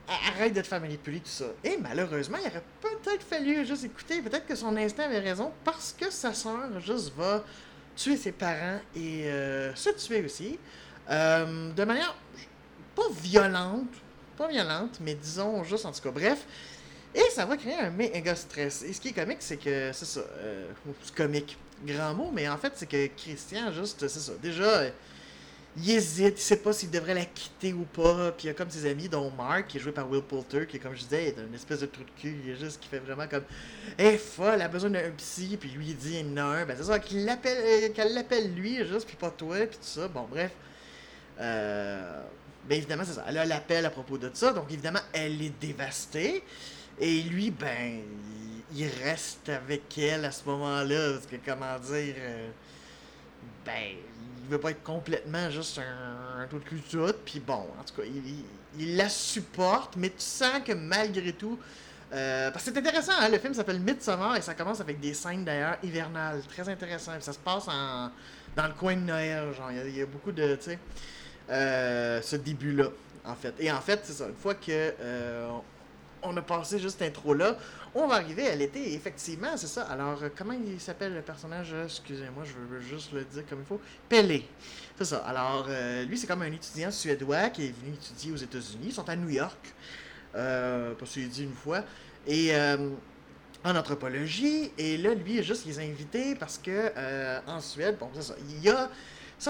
Arrête 0.06 0.52
de 0.52 0.61
te 0.61 0.66
faire 0.66 0.80
manipuler, 0.80 1.20
tout 1.20 1.28
ça. 1.28 1.46
Et 1.62 1.78
malheureusement, 1.80 2.37
il 2.42 2.46
aurait 2.46 2.62
peut-être 2.80 3.23
fallu 3.23 3.64
juste 3.64 3.84
écouter, 3.84 4.20
peut-être 4.20 4.46
que 4.46 4.54
son 4.54 4.76
instinct 4.76 5.04
avait 5.04 5.20
raison, 5.20 5.50
parce 5.64 5.94
que 5.99 6.11
sa 6.11 6.34
soeur 6.34 6.80
juste 6.80 7.12
va 7.16 7.42
tuer 7.96 8.16
ses 8.16 8.32
parents 8.32 8.80
et 8.94 9.25
euh, 9.26 9.75
se 9.75 9.90
tuer 9.90 10.23
aussi. 10.25 10.58
Euh, 11.11 11.73
de 11.73 11.84
manière 11.84 12.14
pas 12.94 13.08
violente, 13.23 13.88
pas 14.37 14.49
violente, 14.49 14.99
mais 15.00 15.14
disons 15.14 15.64
juste 15.64 15.87
en 15.87 15.92
tout 15.92 16.02
cas, 16.02 16.11
bref. 16.11 16.44
Et 17.14 17.30
ça 17.30 17.46
va 17.46 17.56
créer 17.56 17.78
un 17.78 17.90
méga 17.90 18.34
stress. 18.34 18.82
Et 18.82 18.92
ce 18.92 19.00
qui 19.00 19.08
est 19.08 19.12
comique, 19.12 19.38
c'est 19.40 19.56
que, 19.56 19.90
c'est 19.92 20.04
ça, 20.04 20.20
euh, 20.20 20.70
comique, 21.16 21.56
grand 21.87 22.12
mot, 22.12 22.30
mais 22.32 22.49
en 22.49 22.56
fait, 22.58 22.73
c'est 22.75 22.87
que 22.87 23.06
Christian, 23.16 23.73
juste, 23.73 24.06
c'est 24.08 24.20
ça, 24.20 24.32
déjà, 24.42 24.87
il 25.76 25.90
hésite, 25.90 26.38
il 26.38 26.43
sait 26.43 26.57
pas 26.57 26.73
s'il 26.73 26.90
devrait 26.90 27.14
la 27.14 27.25
quitter 27.25 27.73
ou 27.73 27.85
pas, 27.85 28.33
puis 28.33 28.45
il 28.45 28.47
y 28.47 28.50
a 28.50 28.54
comme 28.54 28.71
ses 28.71 28.88
amis, 28.88 29.09
dont 29.09 29.31
Mark, 29.31 29.66
qui 29.69 29.78
est 29.78 29.81
joué 29.81 29.93
par 29.93 30.09
Will 30.09 30.23
Poulter, 30.23 30.66
qui, 30.66 30.78
comme 30.78 30.95
je 30.95 31.00
disais, 31.00 31.28
est 31.28 31.37
une 31.38 31.54
espèce 31.54 31.81
de 31.81 31.87
trou 31.87 32.02
de 32.04 32.21
cul, 32.21 32.37
il 32.45 32.50
est 32.50 32.57
juste, 32.57 32.81
qui 32.81 32.88
fait 32.88 33.00
vraiment 33.00 33.26
comme, 33.26 33.45
elle 33.99 34.14
est 34.14 34.19
folle, 34.19 34.54
elle 34.54 34.62
a 34.62 34.69
besoin 34.69 34.90
d'un 34.90 35.11
psy, 35.16 35.57
puis 35.59 35.71
lui, 35.71 35.88
il 35.88 35.97
dit, 35.97 36.19
il 36.21 36.38
en 36.38 36.43
a 36.43 36.43
un, 36.59 36.64
ben 36.64 36.76
c'est 36.76 36.85
ça, 36.85 36.99
l'appelle, 37.12 37.59
euh, 37.61 37.93
qu'elle 37.93 38.14
l'appelle 38.14 38.54
lui, 38.54 38.76
juste, 38.87 39.07
puis 39.07 39.16
pas 39.16 39.31
toi, 39.31 39.57
puis 39.66 39.78
tout 39.78 39.83
ça, 39.83 40.07
bon, 40.09 40.26
bref. 40.31 40.52
Euh, 41.40 42.23
ben 42.69 42.76
évidemment, 42.76 43.04
c'est 43.04 43.14
ça. 43.14 43.25
Elle 43.28 43.38
a 43.38 43.45
l'appel 43.45 43.85
à 43.85 43.90
propos 43.90 44.16
de 44.16 44.31
ça, 44.33 44.52
donc 44.52 44.71
évidemment, 44.71 45.00
elle 45.12 45.40
est 45.43 45.61
dévastée. 45.61 46.43
Et 47.00 47.23
lui, 47.23 47.50
ben, 47.50 48.00
il, 48.75 48.88
reste 49.02 49.49
avec 49.49 49.99
elle 49.99 50.25
à 50.25 50.31
ce 50.31 50.45
moment-là. 50.47 51.14
Parce 51.14 51.26
que, 51.26 51.37
comment 51.45 51.78
dire, 51.78 52.14
euh, 52.19 52.49
ben, 53.66 53.97
il 54.45 54.51
veut 54.51 54.59
pas 54.59 54.71
être 54.71 54.83
complètement 54.83 55.51
juste 55.51 55.79
un, 55.79 56.43
un 56.43 56.47
de 56.47 56.59
cul. 56.59 56.83
Puis 57.25 57.41
bon, 57.41 57.67
en 57.79 57.85
tout 57.85 58.01
cas, 58.01 58.07
il, 58.07 58.45
il, 58.79 58.97
la 58.97 59.09
supporte, 59.09 59.97
mais 59.97 60.11
tu 60.11 60.17
sens 60.19 60.61
que 60.65 60.73
malgré 60.73 61.33
tout. 61.33 61.59
Euh, 62.13 62.51
parce 62.51 62.65
que 62.65 62.71
c'est 62.71 62.79
intéressant, 62.79 63.13
hein, 63.19 63.29
le 63.29 63.39
film 63.39 63.55
s'appelle 63.55 63.81
Midsommar 63.81 64.37
et 64.37 64.43
ça 64.43 64.55
commence 64.55 64.81
avec 64.81 65.01
des 65.01 65.15
scènes 65.15 65.45
d'ailleurs 65.45 65.79
hivernales. 65.83 66.43
Très 66.49 66.69
intéressant. 66.69 67.13
ça 67.19 67.33
se 67.33 67.39
passe 67.39 67.67
en, 67.67 68.11
dans 68.55 68.67
le 68.67 68.75
coin 68.75 68.95
de 68.95 69.01
Noël. 69.01 69.53
Genre, 69.55 69.73
il 69.73 69.97
y, 69.97 70.03
a 70.03 70.07
beaucoup 70.07 70.31
de. 70.31 70.55
Tu 70.57 70.63
sais, 70.63 70.79
euh, 71.51 72.21
ce 72.23 72.37
début-là, 72.37 72.89
en 73.25 73.35
fait. 73.35 73.55
Et 73.59 73.73
en 73.73 73.81
fait, 73.81 74.01
c'est 74.05 74.13
ça. 74.13 74.29
Une 74.29 74.37
fois 74.37 74.55
que. 74.55 74.95
Euh, 75.01 75.49
on 76.25 76.37
a 76.37 76.43
passé 76.43 76.78
juste 76.78 76.99
cette 76.99 77.09
intro-là. 77.09 77.57
On 77.95 78.07
va 78.07 78.16
arriver 78.16 78.49
à 78.49 78.57
l'été, 78.57 78.95
effectivement, 78.95 79.57
c'est 79.57 79.69
ça. 79.69 79.83
Alors, 79.83 80.23
euh, 80.23 80.28
comment 80.37 80.54
il 80.54 80.81
s'appelle 80.81 81.14
le 81.14 81.23
personnage? 81.23 81.75
Excusez-moi, 81.85 82.45
je 82.45 82.52
veux 82.75 82.81
juste 82.81 83.12
le 83.12 83.25
dire 83.25 83.45
comme 83.49 83.61
il 83.61 83.66
faut. 83.66 83.81
Pelé. 84.09 84.49
C'est 84.97 85.04
ça. 85.04 85.19
Alors, 85.19 85.66
euh, 85.69 86.04
lui, 86.04 86.19
c'est 86.19 86.26
comme 86.26 86.43
un 86.43 86.52
étudiant 86.52 86.90
suédois 86.90 87.50
qui 87.50 87.66
est 87.66 87.75
venu 87.81 87.95
étudier 87.95 88.33
aux 88.33 88.37
États-Unis. 88.37 88.87
Ils 88.87 88.93
sont 88.93 89.09
à 89.09 89.16
New 89.16 89.28
York, 89.28 89.75
euh, 90.35 90.95
parce 90.99 91.12
qu'il 91.12 91.28
dit 91.28 91.45
une 91.45 91.54
fois. 91.54 91.85
Et 92.26 92.52
en 93.66 93.76
anthropologie. 93.76 94.73
Et 94.78 94.97
là, 94.97 95.14
lui, 95.14 95.43
juste 95.43 95.66
les 95.66 95.78
a 95.78 95.83
invités 95.83 96.35
parce 96.35 96.59
que 96.59 96.90
en 97.47 97.61
Suède, 97.61 97.97
bon, 98.00 98.09
c'est 98.14 98.23
ça. 98.23 98.35
Il 98.49 98.62
y 98.62 98.71
a 98.71 98.90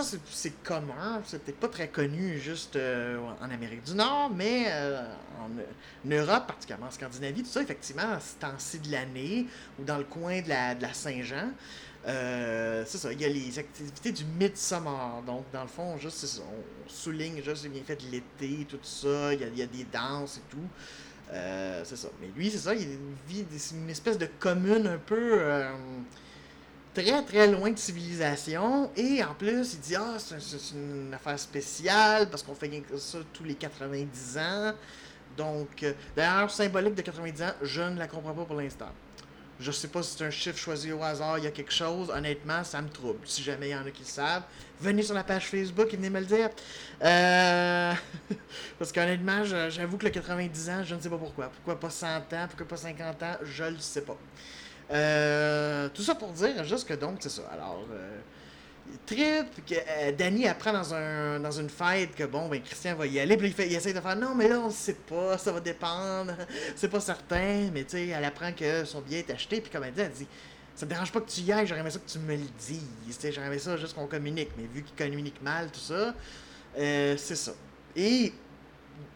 ça, 0.02 0.18
c'est 0.30 0.62
commun. 0.64 1.22
Peut-être 1.30 1.60
pas 1.60 1.68
très 1.68 1.88
connu 1.88 2.38
juste 2.40 2.74
euh, 2.74 3.16
en 3.40 3.50
Amérique 3.50 3.84
du 3.84 3.94
Nord, 3.94 4.30
mais 4.34 4.64
euh, 4.68 5.00
en, 5.40 6.10
Europe, 6.10 6.48
particulièrement 6.48 6.86
en 6.86 6.90
Scandinavie, 6.90 7.44
tout 7.44 7.50
ça, 7.50 7.62
effectivement, 7.62 8.18
ce 8.18 8.40
temps-ci 8.40 8.80
de 8.80 8.90
l'année, 8.90 9.46
ou 9.78 9.84
dans 9.84 9.98
le 9.98 10.04
coin 10.04 10.40
de 10.42 10.48
la, 10.48 10.92
Saint-Jean, 10.92 11.50
euh, 12.08 12.82
c'est 12.86 12.98
ça, 12.98 13.12
il 13.12 13.20
y 13.20 13.24
a 13.24 13.28
les 13.28 13.56
activités 13.56 14.10
du 14.10 14.24
Midsummer. 14.24 15.22
Donc, 15.26 15.44
dans 15.52 15.62
le 15.62 15.68
fond, 15.68 15.96
juste, 15.96 16.42
on 16.42 16.90
souligne 16.90 17.40
juste 17.42 17.62
les 17.62 17.68
bienfaits 17.68 18.04
de 18.04 18.10
l'été, 18.10 18.66
tout 18.68 18.78
ça. 18.82 19.32
Il 19.32 19.40
y, 19.40 19.44
a, 19.44 19.46
il 19.46 19.58
y 19.58 19.62
a, 19.62 19.66
des 19.66 19.84
danses 19.84 20.38
et 20.38 20.50
tout. 20.50 20.68
c'est 21.84 21.96
ça. 21.96 22.08
Mais 22.20 22.28
lui, 22.36 22.50
c'est 22.50 22.58
ça, 22.58 22.74
il 22.74 22.98
vit 23.28 23.44
une 23.72 23.90
espèce 23.90 24.18
de 24.18 24.28
commune 24.40 24.88
un 24.88 24.98
peu 24.98 25.40
très 26.94 27.22
très 27.24 27.46
loin 27.48 27.70
de 27.70 27.78
civilisation. 27.78 28.90
Et 28.96 29.22
en 29.22 29.34
plus, 29.34 29.74
il 29.74 29.80
dit 29.80 29.96
Ah, 29.96 30.16
c'est 30.18 30.74
une 30.74 31.12
affaire 31.12 31.38
spéciale 31.38 32.30
parce 32.30 32.42
qu'on 32.42 32.54
fait 32.54 32.70
ça 32.96 33.18
tous 33.32 33.44
les 33.44 33.54
90 33.54 34.38
ans. 34.38 34.72
Donc, 35.36 35.82
euh, 35.82 35.92
d'ailleurs, 36.16 36.50
symbolique 36.50 36.94
de 36.94 37.02
90 37.02 37.42
ans, 37.42 37.52
je 37.60 37.82
ne 37.82 37.98
la 37.98 38.06
comprends 38.06 38.32
pas 38.32 38.44
pour 38.44 38.56
l'instant. 38.56 38.90
Je 39.60 39.70
sais 39.70 39.88
pas 39.88 40.02
si 40.02 40.16
c'est 40.16 40.24
un 40.24 40.30
chiffre 40.30 40.58
choisi 40.58 40.92
au 40.92 41.02
hasard, 41.02 41.38
il 41.38 41.44
y 41.44 41.46
a 41.46 41.50
quelque 41.50 41.72
chose. 41.72 42.10
Honnêtement, 42.10 42.64
ça 42.64 42.82
me 42.82 42.88
trouble. 42.88 43.20
Si 43.24 43.42
jamais 43.42 43.68
il 43.68 43.72
y 43.72 43.76
en 43.76 43.86
a 43.86 43.90
qui 43.90 44.02
le 44.02 44.08
savent, 44.08 44.42
venez 44.80 45.02
sur 45.02 45.14
la 45.14 45.22
page 45.22 45.46
Facebook 45.46 45.92
et 45.92 45.96
venez 45.96 46.10
me 46.10 46.20
le 46.20 46.26
dire. 46.26 46.50
Euh... 47.02 47.92
Parce 48.78 48.90
qu'honnêtement, 48.90 49.44
j'avoue 49.44 49.96
que 49.96 50.06
le 50.06 50.10
90 50.10 50.70
ans, 50.70 50.82
je 50.84 50.94
ne 50.94 51.00
sais 51.00 51.08
pas 51.08 51.18
pourquoi. 51.18 51.50
Pourquoi 51.50 51.78
pas 51.78 51.90
100 51.90 52.16
ans, 52.16 52.46
pourquoi 52.48 52.66
pas 52.66 52.76
50 52.76 53.22
ans, 53.22 53.36
je 53.42 53.64
le 53.64 53.78
sais 53.78 54.02
pas. 54.02 54.16
Euh, 54.90 55.88
tout 55.94 56.02
ça 56.02 56.14
pour 56.14 56.30
dire 56.32 56.62
juste 56.64 56.86
que 56.88 56.94
donc, 56.94 57.16
c'est 57.20 57.30
ça. 57.30 57.42
Alors, 57.52 57.84
euh, 57.92 58.18
trip, 59.06 59.64
que 59.66 59.74
euh, 59.74 60.12
Danny 60.12 60.46
apprend 60.46 60.72
dans, 60.72 60.94
un, 60.94 61.40
dans 61.40 61.50
une 61.50 61.70
fête 61.70 62.14
que 62.14 62.24
bon, 62.24 62.48
ben 62.48 62.60
Christian 62.62 62.94
va 62.94 63.06
y 63.06 63.18
aller, 63.18 63.36
puis 63.36 63.48
il, 63.48 63.52
fait, 63.54 63.66
il 63.66 63.74
essaie 63.74 63.92
de 63.92 64.00
faire 64.00 64.16
non, 64.16 64.34
mais 64.34 64.48
là, 64.48 64.60
on 64.60 64.70
sait 64.70 64.94
pas, 64.94 65.38
ça 65.38 65.52
va 65.52 65.60
dépendre, 65.60 66.32
c'est 66.76 66.88
pas 66.88 67.00
certain, 67.00 67.70
mais 67.72 67.84
tu 67.84 67.90
sais, 67.90 68.08
elle 68.08 68.24
apprend 68.24 68.52
que 68.52 68.84
son 68.84 69.00
billet 69.00 69.20
est 69.20 69.30
acheté, 69.30 69.60
puis 69.60 69.70
comme 69.70 69.84
elle 69.84 69.94
dit, 69.94 70.00
elle 70.00 70.12
dit 70.12 70.26
ça 70.74 70.86
me 70.86 70.90
dérange 70.90 71.12
pas 71.12 71.20
que 71.20 71.30
tu 71.30 71.40
y 71.42 71.52
ailles, 71.52 71.66
j'aurais 71.66 71.80
aimé 71.80 71.90
ça 71.90 72.00
que 72.00 72.10
tu 72.10 72.18
me 72.18 72.34
le 72.34 72.42
dises, 72.58 73.18
j'aurais 73.32 73.46
aimé 73.46 73.58
ça 73.58 73.76
juste 73.76 73.94
qu'on 73.94 74.06
communique, 74.06 74.50
mais 74.56 74.64
vu 74.64 74.82
qu'il 74.82 74.96
communique 74.96 75.40
mal, 75.40 75.70
tout 75.70 75.80
ça, 75.80 76.14
euh, 76.76 77.14
c'est 77.16 77.36
ça. 77.36 77.52
Et 77.94 78.32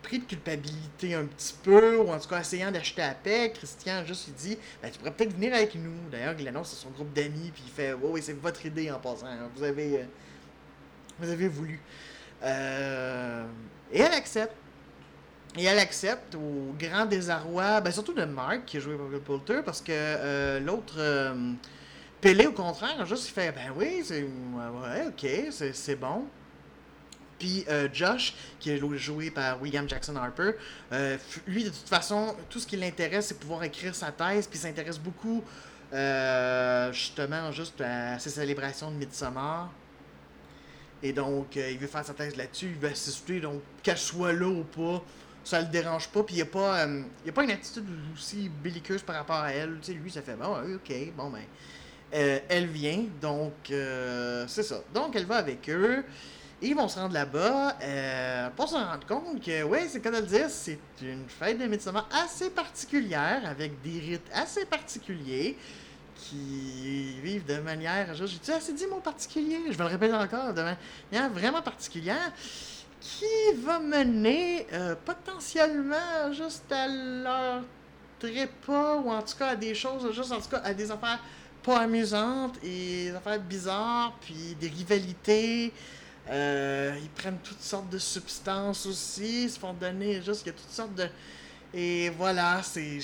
pris 0.03 0.21
de 0.21 0.25
culpabilité 0.25 1.15
un 1.15 1.25
petit 1.25 1.55
peu, 1.63 1.99
ou 1.99 2.11
en 2.11 2.19
tout 2.19 2.29
cas 2.29 2.41
essayant 2.41 2.71
d'acheter 2.71 3.03
à 3.03 3.15
paix, 3.15 3.53
Christian 3.55 4.05
juste 4.07 4.27
lui 4.27 4.35
dit 4.35 4.59
ben, 4.83 4.91
Tu 4.91 4.99
pourrais 4.99 5.13
peut-être 5.13 5.35
venir 5.35 5.55
avec 5.55 5.75
nous. 5.75 5.93
D'ailleurs, 6.11 6.35
il 6.39 6.49
annonce 6.49 6.73
à 6.73 6.77
son 6.77 6.91
groupe 6.91 7.13
d'amis, 7.13 7.51
puis 7.53 7.63
il 7.67 7.73
fait 7.73 7.93
oui, 7.93 8.23
c'est 8.23 8.33
votre 8.33 8.65
idée 8.65 8.91
en 8.91 8.99
passant. 8.99 9.27
Vous 9.55 9.63
avez, 9.63 9.99
euh, 9.99 10.05
vous 11.19 11.29
avez 11.29 11.49
voulu. 11.49 11.81
Euh, 12.43 13.45
et 13.93 14.01
elle 14.01 14.15
accepte. 14.15 14.55
Et 15.57 15.65
elle 15.65 15.79
accepte 15.79 16.35
au 16.35 16.75
grand 16.79 17.07
désarroi, 17.07 17.81
ben, 17.81 17.91
surtout 17.91 18.13
de 18.13 18.25
Mark 18.25 18.65
qui 18.67 18.77
a 18.77 18.81
joué 18.81 18.97
par 18.97 19.21
Poulter, 19.21 19.63
parce 19.65 19.81
que 19.81 19.93
euh, 19.93 20.61
l'autre. 20.61 20.97
Pelé, 22.21 22.49
au 22.49 22.53
contraire, 22.53 23.07
juste 23.07 23.29
il 23.29 23.33
fait 23.33 23.53
Ben 23.53 23.73
oui, 23.77 24.03
c'est. 24.05 24.23
Ouais, 24.23 25.07
ok, 25.07 25.53
c'est 25.73 25.95
bon. 25.97 26.25
Puis 27.39 27.65
euh, 27.69 27.89
Josh, 27.93 28.35
qui 28.59 28.71
est 28.71 28.81
joué 28.97 29.31
par 29.31 29.61
William 29.63 29.89
Jackson 29.89 30.17
Harper, 30.17 30.53
euh, 30.93 31.17
lui, 31.47 31.65
de 31.65 31.69
toute 31.69 31.89
façon, 31.89 32.35
tout 32.51 32.59
ce 32.59 32.67
qui 32.67 32.77
l'intéresse, 32.77 33.27
c'est 33.29 33.39
pouvoir 33.39 33.63
écrire 33.65 33.95
sa 33.95 34.11
thèse, 34.11 34.47
puis 34.47 34.59
s'intéresse 34.59 34.99
beaucoup, 34.99 35.45
euh, 35.93 36.93
justement, 36.93 37.53
juste 37.53 37.81
à 37.81 38.19
ces 38.19 38.31
célébrations 38.31 38.91
de 38.91 38.97
Midsommar. 38.97 39.71
Et 41.03 41.13
donc, 41.13 41.55
il 41.55 41.79
veut 41.79 41.87
faire 41.87 42.05
sa 42.05 42.13
thèse 42.13 42.35
là-dessus, 42.35 42.71
il 42.75 42.79
veut 42.81 42.89
assister, 42.89 43.39
donc 43.39 43.63
qu'elle 43.85 43.99
soit 43.99 44.33
là 44.33 44.49
ou 44.49 44.65
pas, 44.65 45.01
ça 45.45 45.61
le 45.61 45.69
dérange 45.69 46.09
pas, 46.09 46.25
puis 46.25 46.35
il 46.35 46.39
n'y 46.39 46.43
a, 46.43 46.47
pas, 46.47 46.83
a 46.83 47.33
pas 47.33 47.45
une 47.45 47.53
attitude 47.53 47.87
aussi 48.13 48.51
belliqueuse 48.63 49.03
par 49.03 49.15
rapport 49.15 49.37
à 49.37 49.53
elle. 49.53 49.79
Tu 49.81 49.93
sais, 49.93 49.93
lui, 49.93 50.11
ça 50.11 50.23
fait, 50.23 50.35
bon, 50.35 50.57
ok, 50.75 50.93
bon, 51.17 51.31
ben, 51.31 52.41
elle 52.49 52.67
vient, 52.67 53.05
donc, 53.23 53.53
c'est 53.69 54.65
ça. 54.65 54.83
Donc, 54.93 55.15
elle 55.15 55.27
va 55.27 55.37
avec 55.37 55.71
eux 55.71 56.05
ils 56.61 56.75
vont 56.75 56.89
se 56.89 56.99
rendre 56.99 57.15
là-bas 57.15 57.77
euh, 57.83 58.49
pour 58.57 58.69
se 58.69 58.75
rendre 58.75 59.07
compte 59.07 59.43
que, 59.45 59.63
oui, 59.63 59.81
c'est 59.89 60.01
comme 60.01 60.15
de 60.15 60.21
le 60.21 60.27
dire, 60.27 60.51
c'est 60.51 60.79
une 61.03 61.29
fête 61.29 61.59
de 61.59 61.67
Midsommar 61.67 62.09
assez 62.25 62.51
particulière, 62.51 63.43
avec 63.45 63.81
des 63.83 64.01
rites 64.01 64.31
assez 64.35 64.65
particuliers, 64.65 65.57
qui 66.17 67.21
vivent 67.23 67.47
de 67.47 67.59
manière, 67.59 68.13
j'ai 68.15 68.53
assez 68.53 68.73
dit 68.73 68.87
mon 68.87 69.01
particulier, 69.01 69.59
je 69.71 69.79
vais 69.79 69.85
le 69.85 69.91
répéter 69.91 70.15
encore, 70.15 70.53
de 70.53 70.63
manière 70.63 71.31
vraiment 71.31 71.63
particulière, 71.63 72.33
qui 73.01 73.55
va 73.65 73.79
mener 73.79 74.67
euh, 74.73 74.97
potentiellement 75.05 76.33
juste 76.33 76.71
à 76.73 76.89
leur 76.89 77.63
trépas, 78.19 78.97
ou 78.97 79.11
en 79.11 79.23
tout 79.23 79.37
cas 79.39 79.51
à 79.51 79.57
des 79.57 79.75
choses, 79.75 80.13
juste 80.13 80.33
en 80.33 80.41
tout 80.41 80.49
cas 80.51 80.61
à 80.65 80.75
des 80.75 80.91
affaires 80.91 81.21
pas 81.63 81.79
amusantes, 81.79 82.57
et 82.65 83.11
des 83.11 83.15
affaires 83.15 83.41
bizarres, 83.41 84.17
puis 84.21 84.57
des 84.61 84.69
rivalités, 84.69 85.73
euh, 86.31 86.95
ils 87.03 87.09
prennent 87.11 87.39
toutes 87.43 87.63
sortes 87.63 87.89
de 87.89 87.99
substances 87.99 88.85
aussi, 88.87 89.45
ils 89.45 89.51
se 89.51 89.59
font 89.59 89.73
donner 89.73 90.21
juste, 90.23 90.43
il 90.43 90.47
y 90.49 90.51
a 90.51 90.53
toutes 90.53 90.71
sortes 90.71 90.95
de... 90.95 91.09
Et 91.75 92.11
voilà, 92.11 92.63
c'est, 92.63 92.99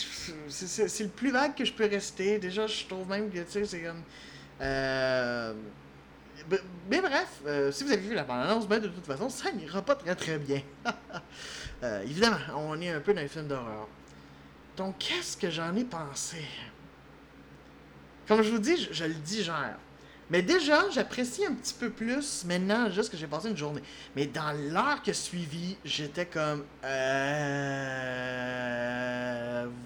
le 1.00 1.08
plus 1.08 1.30
vague 1.30 1.54
que 1.54 1.64
je 1.64 1.72
peux 1.72 1.86
rester. 1.86 2.38
Déjà, 2.38 2.66
je 2.66 2.86
trouve 2.86 3.06
même 3.08 3.30
que, 3.30 3.38
tu 3.38 3.50
sais, 3.50 3.64
c'est 3.66 3.80
comme... 3.82 4.02
Euh, 4.60 5.54
mais 6.90 7.00
bref, 7.00 7.40
euh, 7.46 7.70
si 7.72 7.84
vous 7.84 7.92
avez 7.92 8.00
vu 8.00 8.14
la 8.14 8.24
bande-annonce, 8.24 8.66
ben, 8.66 8.80
de 8.80 8.88
toute 8.88 9.06
façon, 9.06 9.28
ça 9.28 9.52
n'ira 9.52 9.82
pas 9.82 9.94
très 9.94 10.14
très 10.14 10.38
bien. 10.38 10.62
évidemment, 12.04 12.38
on 12.56 12.80
est 12.80 12.90
un 12.90 13.00
peu 13.00 13.12
dans 13.12 13.20
les 13.20 13.28
films 13.28 13.48
d'horreur. 13.48 13.88
Donc, 14.76 14.98
qu'est-ce 14.98 15.36
que 15.36 15.50
j'en 15.50 15.74
ai 15.76 15.84
pensé? 15.84 16.42
Comme 18.26 18.42
je 18.42 18.50
vous 18.50 18.58
dis, 18.58 18.76
je, 18.76 18.92
je 18.92 19.04
le 19.04 19.14
digère. 19.14 19.76
Mais 20.30 20.42
déjà, 20.42 20.88
j'apprécie 20.90 21.44
un 21.44 21.52
petit 21.52 21.74
peu 21.74 21.90
plus 21.90 22.44
maintenant, 22.44 22.90
juste 22.90 23.10
que 23.10 23.16
j'ai 23.16 23.26
passé 23.26 23.50
une 23.50 23.56
journée. 23.56 23.82
Mais 24.16 24.26
dans 24.26 24.52
l'heure 24.70 25.02
qui 25.02 25.10
a 25.10 25.14
suivi, 25.14 25.76
j'étais 25.84 26.26
comme. 26.26 26.64
Euh. 26.84 27.74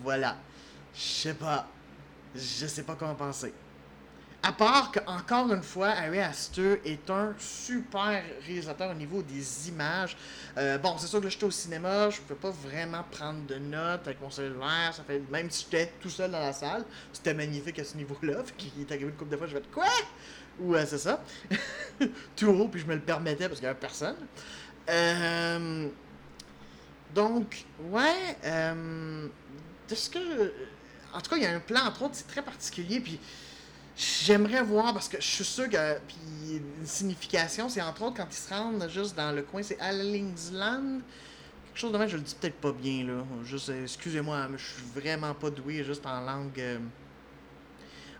Voilà. 0.02 0.36
Je 0.94 1.00
sais 1.00 1.34
pas. 1.34 1.66
Je 2.34 2.66
sais 2.66 2.82
pas 2.82 2.94
comment 2.94 3.14
penser. 3.14 3.52
À 4.40 4.52
part 4.52 4.92
que, 4.92 5.00
encore 5.06 5.52
une 5.52 5.62
fois, 5.62 5.88
Harry 5.88 6.20
Astor 6.20 6.76
est 6.84 7.10
un 7.10 7.34
super 7.38 8.22
réalisateur 8.46 8.90
au 8.92 8.94
niveau 8.94 9.20
des 9.20 9.68
images. 9.68 10.16
Euh, 10.56 10.78
bon, 10.78 10.96
c'est 10.96 11.08
sûr 11.08 11.18
que 11.18 11.24
là, 11.24 11.30
j'étais 11.30 11.44
au 11.44 11.50
cinéma, 11.50 12.08
je 12.10 12.20
ne 12.20 12.22
pouvais 12.22 12.38
pas 12.38 12.50
vraiment 12.50 13.04
prendre 13.10 13.44
de 13.46 13.56
notes 13.56 14.06
avec 14.06 14.20
mon 14.20 14.30
cellulaire. 14.30 14.92
Ça 14.94 15.02
fait, 15.02 15.20
même 15.30 15.50
si 15.50 15.64
j'étais 15.64 15.92
tout 16.00 16.08
seul 16.08 16.30
dans 16.30 16.38
la 16.38 16.52
salle, 16.52 16.84
c'était 17.12 17.34
magnifique 17.34 17.80
à 17.80 17.84
ce 17.84 17.96
niveau-là. 17.96 18.44
Qu'il 18.56 18.70
est 18.80 18.90
arrivé 18.92 19.06
une 19.06 19.16
couple 19.16 19.32
de 19.32 19.36
fois, 19.36 19.48
je 19.48 19.54
vais 19.54 19.58
être 19.58 19.72
quoi 19.72 19.86
Ouais, 20.60 20.86
c'est 20.86 20.98
ça. 20.98 21.20
tout 22.36 22.46
haut, 22.46 22.68
puis 22.68 22.80
je 22.80 22.86
me 22.86 22.94
le 22.94 23.00
permettais 23.00 23.48
parce 23.48 23.58
qu'il 23.58 23.66
n'y 23.66 23.70
avait 23.70 23.80
personne. 23.80 24.16
Euh, 24.88 25.88
donc, 27.12 27.64
ouais. 27.90 28.36
Euh, 28.44 29.26
ce 29.88 30.10
que. 30.10 30.52
En 31.12 31.20
tout 31.20 31.30
cas, 31.30 31.36
il 31.36 31.42
y 31.42 31.46
a 31.46 31.54
un 31.54 31.60
plan, 31.60 31.80
entre 31.86 32.02
autres, 32.02 32.14
c'est 32.14 32.28
très 32.28 32.42
particulier. 32.42 33.00
Puis 33.00 33.18
J'aimerais 33.98 34.62
voir, 34.62 34.92
parce 34.94 35.08
que 35.08 35.20
je 35.20 35.26
suis 35.26 35.44
sûr 35.44 35.68
que. 35.68 35.98
Puis 36.06 36.16
une 36.56 36.86
signification, 36.86 37.68
c'est 37.68 37.82
entre 37.82 38.02
autres 38.02 38.16
quand 38.16 38.28
ils 38.30 38.34
se 38.36 38.48
rendent 38.54 38.88
juste 38.88 39.16
dans 39.16 39.32
le 39.32 39.42
coin, 39.42 39.62
c'est 39.62 39.78
Allingsland, 39.80 41.00
quelque 41.66 41.78
chose 41.78 41.92
de 41.92 41.98
même, 41.98 42.08
je 42.08 42.16
le 42.16 42.22
dis 42.22 42.36
peut-être 42.40 42.60
pas 42.60 42.72
bien, 42.72 43.04
là. 43.04 43.24
Juste, 43.44 43.70
excusez-moi, 43.70 44.46
mais 44.50 44.58
je 44.58 44.64
suis 44.66 44.82
vraiment 44.94 45.34
pas 45.34 45.50
doué 45.50 45.82
juste 45.84 46.06
en 46.06 46.20
langue. 46.20 46.58
euh, 46.60 46.78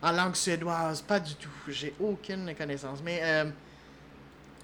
en 0.02 0.12
langue 0.12 0.34
suédoise, 0.36 1.02
pas 1.02 1.20
du 1.20 1.34
tout. 1.36 1.50
J'ai 1.68 1.94
aucune 2.00 2.54
connaissance. 2.56 3.00
Mais. 3.04 3.20
euh, 3.22 3.44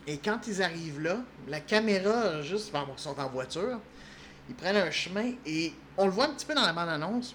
et 0.07 0.19
quand 0.19 0.47
ils 0.49 0.63
arrivent 0.63 1.01
là, 1.01 1.19
la 1.49 1.61
caméra, 1.61 2.43
juste. 2.43 2.73
Bon, 2.73 2.87
ils 2.97 3.01
sont 3.01 3.19
en 3.19 3.29
voiture. 3.29 3.79
Ils 4.49 4.55
prennent 4.55 4.77
un 4.77 4.91
chemin 4.91 5.33
et 5.47 5.73
on 5.97 6.07
le 6.07 6.11
voit 6.13 6.27
un 6.27 6.35
petit 6.35 6.45
peu 6.47 6.55
dans 6.55 6.67
la 6.67 6.73
bande-annonce. 6.73 7.35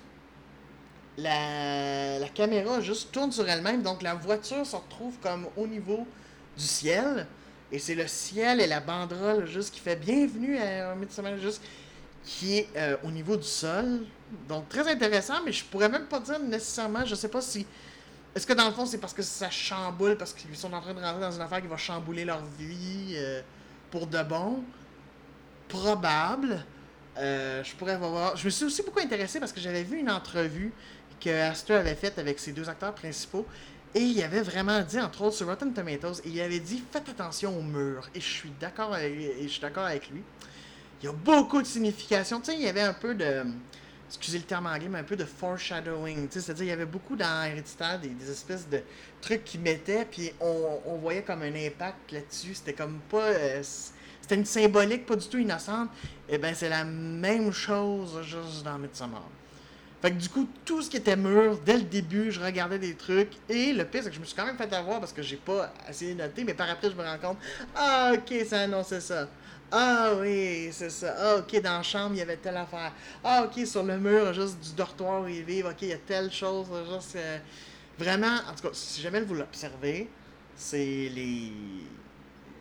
La, 1.17 2.19
la 2.19 2.29
caméra 2.29 2.79
juste 2.79 3.11
tourne 3.11 3.31
sur 3.31 3.47
elle-même, 3.49 3.81
donc 3.83 4.01
la 4.01 4.13
voiture 4.13 4.65
se 4.65 4.75
retrouve 4.75 5.17
comme 5.21 5.47
au 5.57 5.67
niveau 5.67 6.07
du 6.57 6.63
ciel. 6.63 7.27
Et 7.71 7.79
c'est 7.79 7.95
le 7.95 8.07
ciel 8.07 8.61
et 8.61 8.67
la 8.67 8.79
banderole 8.79 9.45
juste 9.45 9.73
qui 9.73 9.79
fait 9.79 9.95
bienvenue 9.95 10.57
à 10.57 10.95
Midsommar 10.95 11.37
juste 11.37 11.61
qui 12.23 12.57
est 12.57 12.69
euh, 12.75 12.97
au 13.03 13.11
niveau 13.11 13.35
du 13.35 13.47
sol. 13.47 14.05
Donc 14.47 14.69
très 14.69 14.87
intéressant, 14.91 15.35
mais 15.45 15.51
je 15.51 15.63
pourrais 15.65 15.89
même 15.89 16.05
pas 16.05 16.19
dire 16.19 16.39
nécessairement, 16.39 17.05
je 17.05 17.15
sais 17.15 17.27
pas 17.27 17.41
si. 17.41 17.65
Est-ce 18.35 18.45
que 18.45 18.53
dans 18.53 18.67
le 18.67 18.73
fond 18.73 18.85
c'est 18.85 18.97
parce 18.97 19.13
que 19.13 19.21
ça 19.21 19.49
chamboule, 19.49 20.17
parce 20.17 20.33
qu'ils 20.33 20.55
sont 20.55 20.71
en 20.73 20.81
train 20.81 20.93
de 20.93 20.99
rentrer 20.99 21.21
dans 21.21 21.31
une 21.31 21.41
affaire 21.41 21.61
qui 21.61 21.67
va 21.67 21.77
chambouler 21.77 22.25
leur 22.25 22.43
vie 22.57 23.13
euh, 23.15 23.41
pour 23.91 24.07
de 24.07 24.21
bon? 24.23 24.63
Probable. 25.67 26.63
Euh, 27.17 27.63
je 27.63 27.75
pourrais 27.75 27.97
voir. 27.97 28.37
Je 28.37 28.45
me 28.45 28.49
suis 28.49 28.65
aussi 28.65 28.81
beaucoup 28.81 28.99
intéressé 28.99 29.39
parce 29.39 29.51
que 29.51 29.59
j'avais 29.59 29.83
vu 29.83 29.97
une 29.99 30.09
entrevue 30.09 30.71
que 31.19 31.29
Astor 31.29 31.77
avait 31.77 31.95
faite 31.95 32.17
avec 32.19 32.39
ses 32.39 32.51
deux 32.51 32.67
acteurs 32.69 32.93
principaux. 32.93 33.45
Et 33.95 34.01
il 34.01 34.23
avait 34.23 34.41
vraiment 34.41 34.81
dit, 34.81 34.99
entre 34.99 35.23
autres, 35.23 35.37
sur 35.37 35.47
Rotten 35.47 35.73
Tomatoes, 35.73 36.21
il 36.23 36.39
avait 36.41 36.59
dit 36.59 36.83
faites 36.91 37.09
attention 37.09 37.57
au 37.57 37.63
mur. 37.63 38.07
Et 38.13 38.19
je 38.19 38.27
suis 38.27 38.51
d'accord 38.59 38.93
avec, 38.93 39.13
avec 39.75 40.09
lui. 40.09 40.21
Il 41.01 41.05
y 41.05 41.09
a 41.09 41.11
beaucoup 41.11 41.61
de 41.61 41.67
signification. 41.67 42.39
Tu 42.39 42.51
sais, 42.51 42.57
il 42.57 42.61
y 42.61 42.67
avait 42.67 42.81
un 42.81 42.93
peu 42.93 43.15
de. 43.15 43.45
Excusez 44.07 44.39
le 44.39 44.43
terme 44.43 44.65
anglais, 44.65 44.89
mais 44.89 44.99
un 44.99 45.03
peu 45.03 45.15
de 45.15 45.25
foreshadowing. 45.25 46.27
C'est-à-dire, 46.29 46.65
il 46.65 46.69
y 46.69 46.71
avait 46.71 46.85
beaucoup 46.85 47.15
dans 47.15 47.43
Héréditaire 47.43 47.99
des, 47.99 48.31
espèces 48.31 48.67
de 48.67 48.81
trucs 49.21 49.43
qu'ils 49.43 49.61
mettaient, 49.61 50.05
puis 50.09 50.31
on, 50.39 50.97
voyait 50.97 51.21
comme 51.21 51.43
un 51.43 51.53
impact 51.53 52.11
là-dessus. 52.11 52.55
C'était 52.55 52.73
comme 52.73 52.99
pas. 53.09 53.21
euh, 53.21 53.63
c'était 54.21 54.35
une 54.35 54.45
symbolique 54.45 55.05
pas 55.07 55.15
du 55.15 55.27
tout 55.27 55.37
innocente. 55.39 55.89
Et 56.27 56.37
ben 56.37 56.53
c'est 56.53 56.69
la 56.69 56.83
même 56.83 57.51
chose 57.51 58.21
juste 58.23 58.63
dans 58.63 58.77
Midsommar. 58.77 59.23
Fait 60.01 60.11
que 60.11 60.15
du 60.17 60.29
coup, 60.29 60.47
tout 60.63 60.81
ce 60.81 60.89
qui 60.89 60.97
était 60.97 61.17
mur, 61.17 61.59
dès 61.65 61.77
le 61.77 61.83
début, 61.83 62.31
je 62.31 62.39
regardais 62.39 62.79
des 62.79 62.95
trucs. 62.95 63.33
Et 63.49 63.73
le 63.73 63.83
pire, 63.85 64.01
c'est 64.03 64.09
que 64.09 64.15
je 64.15 64.21
me 64.21 64.25
suis 64.25 64.35
quand 64.35 64.45
même 64.45 64.57
fait 64.57 64.71
avoir 64.73 64.99
parce 64.99 65.11
que 65.11 65.21
j'ai 65.21 65.35
pas 65.35 65.73
assez 65.87 66.13
noté, 66.15 66.43
mais 66.45 66.53
par 66.53 66.69
après, 66.69 66.89
je 66.89 66.95
me 66.95 67.03
rends 67.03 67.17
compte 67.17 67.37
Ah, 67.75 68.13
ok, 68.13 68.33
ça 68.47 68.61
annonçait 68.61 69.01
ça. 69.01 69.27
Ah 69.71 70.11
oui, 70.19 70.69
c'est 70.71 70.89
ça. 70.89 71.13
Ah, 71.17 71.35
ok, 71.37 71.61
dans 71.61 71.77
la 71.77 71.83
chambre, 71.83 72.11
il 72.15 72.19
y 72.19 72.21
avait 72.21 72.37
telle 72.37 72.57
affaire. 72.57 72.93
Ah, 73.23 73.43
ok, 73.45 73.65
sur 73.67 73.83
le 73.83 73.97
mur, 73.99 74.33
juste 74.33 74.59
du 74.61 74.73
dortoir 74.73 75.21
où 75.23 75.27
ils 75.27 75.43
vivent, 75.43 75.65
ok, 75.67 75.81
il 75.81 75.89
y 75.89 75.93
a 75.93 75.97
telle 75.97 76.31
chose. 76.31 76.67
Juste, 76.91 77.15
euh, 77.17 77.37
Vraiment, 77.97 78.37
en 78.49 78.55
tout 78.55 78.63
cas, 78.69 78.73
si 78.73 79.01
jamais 79.01 79.21
vous 79.21 79.35
l'observez, 79.35 80.09
c'est 80.55 81.09
les 81.13 81.51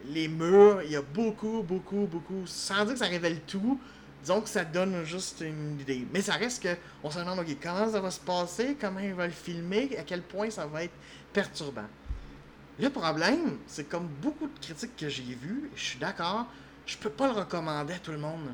les 0.07 0.29
murs, 0.29 0.83
il 0.85 0.93
y 0.93 0.97
a 0.97 1.03
beaucoup, 1.03 1.63
beaucoup, 1.63 2.07
beaucoup, 2.11 2.47
sans 2.47 2.85
dire 2.85 2.95
que 2.95 2.99
ça 3.01 3.07
révèle 3.07 3.41
tout, 3.43 3.79
disons 4.23 4.41
que 4.41 4.49
ça 4.49 4.65
donne 4.65 5.05
juste 5.05 5.41
une 5.41 5.81
idée. 5.81 6.07
Mais 6.13 6.21
ça 6.21 6.35
reste 6.35 6.63
que, 6.63 6.77
on 7.03 7.11
se 7.11 7.19
demande, 7.19 7.39
ok, 7.39 7.57
comment 7.63 7.91
ça 7.91 8.01
va 8.01 8.11
se 8.11 8.21
passer, 8.21 8.77
comment 8.81 9.01
ils 9.01 9.15
vont 9.15 9.25
le 9.25 9.31
filmer, 9.31 9.97
à 9.99 10.03
quel 10.03 10.23
point 10.23 10.51
ça 10.51 10.67
va 10.67 10.85
être 10.85 10.95
perturbant? 11.33 11.87
Le 12.81 12.91
problème, 12.91 13.59
c'est 13.67 13.89
comme 13.89 14.07
beaucoup 14.07 14.47
de 14.47 14.59
critiques 14.61 14.97
que 14.97 15.09
j'ai 15.09 15.23
vues, 15.23 15.71
je 15.75 15.83
suis 15.83 15.99
d'accord, 15.99 16.47
je 16.87 16.97
peux 16.97 17.11
pas 17.11 17.27
le 17.27 17.33
recommander 17.33 17.95
à 17.95 17.99
tout 17.99 18.13
le 18.13 18.19
monde. 18.19 18.53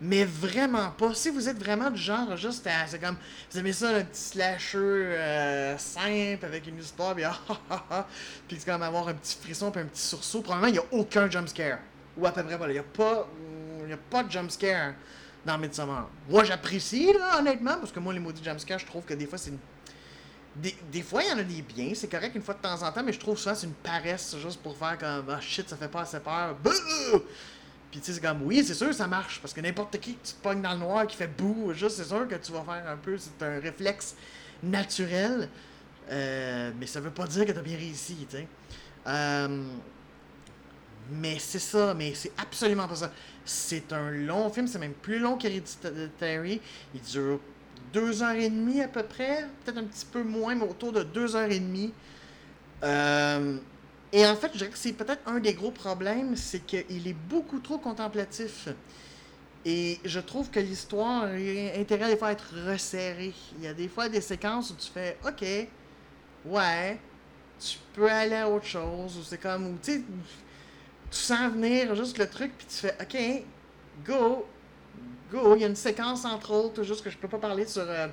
Mais 0.00 0.24
vraiment 0.24 0.90
pas. 0.90 1.14
Si 1.14 1.30
vous 1.30 1.48
êtes 1.48 1.58
vraiment 1.58 1.90
du 1.90 2.00
genre, 2.00 2.36
juste 2.36 2.66
à. 2.66 2.86
C'est 2.86 2.98
comme. 2.98 3.16
Vous 3.50 3.58
aimez 3.58 3.72
ça, 3.72 3.96
le 3.96 4.04
petit 4.04 4.20
slasher 4.20 4.78
euh, 4.78 5.78
simple 5.78 6.44
avec 6.44 6.66
une 6.66 6.78
histoire, 6.78 7.14
puis 7.14 7.24
ah 7.24 7.38
ah 7.48 7.60
ah 7.70 7.84
ah. 7.90 8.06
Puis 8.48 8.58
c'est 8.58 8.70
comme 8.70 8.82
avoir 8.82 9.08
un 9.08 9.14
petit 9.14 9.38
frisson, 9.40 9.70
puis 9.70 9.80
un 9.80 9.86
petit 9.86 10.02
sursaut. 10.02 10.42
Probablement, 10.42 10.68
il 10.68 10.72
n'y 10.72 10.78
a 10.78 10.84
aucun 10.90 11.30
jumpscare. 11.30 11.78
Ou 12.16 12.26
à 12.26 12.32
peu 12.32 12.42
près 12.42 12.58
pas. 12.58 12.66
là. 12.66 12.72
Il 12.72 12.76
n'y 12.76 12.80
a 12.80 12.82
pas. 12.82 13.28
Il 13.86 13.90
y 13.90 13.94
a 13.94 13.98
pas 13.98 14.22
de 14.22 14.30
jumpscare 14.30 14.94
dans 15.44 15.58
Midsommar. 15.58 16.08
Moi, 16.28 16.44
j'apprécie, 16.44 17.12
là, 17.12 17.38
honnêtement, 17.38 17.76
parce 17.78 17.92
que 17.92 18.00
moi, 18.00 18.12
les 18.12 18.20
maudits 18.20 18.42
jumpscares, 18.42 18.78
je 18.78 18.86
trouve 18.86 19.04
que 19.04 19.14
des 19.14 19.26
fois, 19.26 19.38
c'est 19.38 19.50
une. 19.50 19.58
Des, 20.56 20.74
des 20.92 21.02
fois, 21.02 21.22
il 21.22 21.30
y 21.30 21.32
en 21.32 21.38
a 21.38 21.42
des 21.42 21.62
biens, 21.62 21.92
c'est 21.94 22.08
correct 22.08 22.34
une 22.36 22.42
fois 22.42 22.54
de 22.54 22.60
temps 22.60 22.80
en 22.80 22.92
temps, 22.92 23.02
mais 23.02 23.12
je 23.12 23.18
trouve 23.18 23.36
souvent 23.36 23.56
c'est 23.56 23.66
une 23.66 23.72
paresse 23.72 24.36
juste 24.40 24.62
pour 24.62 24.76
faire 24.76 24.96
comme 24.96 25.28
ah 25.28 25.40
shit, 25.40 25.68
ça 25.68 25.76
fait 25.76 25.88
pas 25.88 26.02
assez 26.02 26.20
peur. 26.20 26.54
Bouh! 26.62 26.70
Puis 27.90 28.00
tu 28.00 28.06
sais, 28.06 28.12
c'est 28.12 28.20
comme 28.20 28.42
oui, 28.42 28.62
c'est 28.64 28.74
sûr, 28.74 28.94
ça 28.94 29.08
marche. 29.08 29.40
Parce 29.40 29.52
que 29.52 29.60
n'importe 29.60 29.98
qui 29.98 30.14
que 30.14 30.28
tu 30.28 30.34
pognes 30.40 30.62
dans 30.62 30.72
le 30.72 30.78
noir 30.78 31.08
qui 31.08 31.16
fait 31.16 31.26
bouh, 31.26 31.72
juste 31.72 31.96
c'est 31.96 32.04
sûr 32.04 32.28
que 32.28 32.36
tu 32.36 32.52
vas 32.52 32.62
faire 32.62 32.88
un 32.88 32.96
peu. 32.96 33.18
C'est 33.18 33.44
un 33.44 33.58
réflexe 33.58 34.14
naturel. 34.62 35.48
Euh, 36.10 36.70
mais 36.78 36.86
ça 36.86 37.00
veut 37.00 37.10
pas 37.10 37.26
dire 37.26 37.46
que 37.46 37.52
t'as 37.52 37.62
bien 37.62 37.76
réussi, 37.76 38.26
tu 38.30 38.36
sais. 38.36 38.46
Euh, 39.06 39.64
mais 41.10 41.38
c'est 41.38 41.58
ça, 41.58 41.94
mais 41.94 42.14
c'est 42.14 42.32
absolument 42.38 42.88
pas 42.88 42.96
ça. 42.96 43.12
C'est 43.44 43.92
un 43.92 44.10
long 44.10 44.50
film, 44.50 44.66
c'est 44.66 44.78
même 44.78 44.94
plus 44.94 45.18
long 45.18 45.36
qu'Hereditary. 45.36 46.60
Il 46.94 47.00
dure 47.00 47.40
deux 47.92 48.22
heures 48.22 48.36
et 48.36 48.50
demie 48.50 48.80
à 48.80 48.88
peu 48.88 49.02
près, 49.02 49.46
peut-être 49.64 49.78
un 49.78 49.84
petit 49.84 50.06
peu 50.06 50.22
moins, 50.22 50.54
mais 50.54 50.64
autour 50.64 50.92
de 50.92 51.02
deux 51.02 51.36
heures 51.36 51.50
et 51.50 51.60
demie. 51.60 51.92
Euh, 52.82 53.58
et 54.12 54.26
en 54.26 54.36
fait, 54.36 54.50
je 54.52 54.58
dirais 54.58 54.70
que 54.70 54.78
c'est 54.78 54.92
peut-être 54.92 55.22
un 55.26 55.40
des 55.40 55.54
gros 55.54 55.70
problèmes, 55.70 56.36
c'est 56.36 56.60
qu'il 56.60 57.06
est 57.06 57.16
beaucoup 57.28 57.60
trop 57.60 57.78
contemplatif. 57.78 58.68
Et 59.64 59.98
je 60.04 60.20
trouve 60.20 60.50
que 60.50 60.60
l'histoire 60.60 61.24
a 61.24 61.80
intérêt 61.80 62.08
des 62.10 62.16
fois 62.16 62.28
à 62.28 62.32
être 62.32 62.54
resserrée. 62.66 63.32
Il 63.58 63.64
y 63.64 63.66
a 63.66 63.74
des 63.74 63.88
fois 63.88 64.08
des 64.08 64.20
séquences 64.20 64.70
où 64.70 64.74
tu 64.74 64.90
fais 64.90 65.16
OK, 65.26 65.44
ouais, 66.44 67.00
tu 67.58 67.78
peux 67.94 68.10
aller 68.10 68.36
à 68.36 68.48
autre 68.48 68.66
chose. 68.66 69.16
Ou 69.16 69.22
c'est 69.22 69.38
comme, 69.38 69.78
tu 69.82 69.92
sais, 69.92 70.02
tu 71.14 71.20
sens 71.20 71.52
venir 71.52 71.94
juste 71.94 72.18
le 72.18 72.28
truc, 72.28 72.52
puis 72.58 72.66
tu 72.66 72.74
fais 72.74 72.96
OK, 73.00 73.44
go, 74.04 74.46
go. 75.30 75.54
Il 75.54 75.62
y 75.62 75.64
a 75.64 75.68
une 75.68 75.76
séquence 75.76 76.24
entre 76.24 76.50
autres, 76.52 76.82
juste 76.82 77.04
que 77.04 77.10
je 77.10 77.16
peux 77.16 77.28
pas 77.28 77.38
parler 77.38 77.66
sur. 77.66 77.82
euh, 77.88 78.08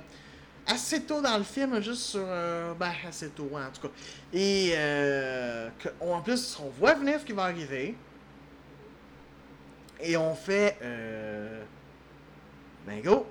assez 0.66 1.02
tôt 1.02 1.20
dans 1.20 1.36
le 1.36 1.42
film, 1.44 1.80
juste 1.82 2.02
sur. 2.02 2.24
euh, 2.24 2.74
ben, 2.74 2.92
assez 3.08 3.28
tôt, 3.30 3.48
ouais, 3.50 3.62
en 3.62 3.70
tout 3.72 3.88
cas. 3.88 3.94
Et 4.32 4.72
euh, 4.76 5.68
en 6.00 6.20
plus, 6.22 6.58
on 6.62 6.68
voit 6.68 6.94
venir 6.94 7.18
ce 7.20 7.24
qui 7.24 7.32
va 7.32 7.44
arriver. 7.44 7.96
Et 10.00 10.16
on 10.16 10.34
fait. 10.34 10.78
Euh, 10.82 11.62
ben, 12.86 13.02
go. 13.02 13.26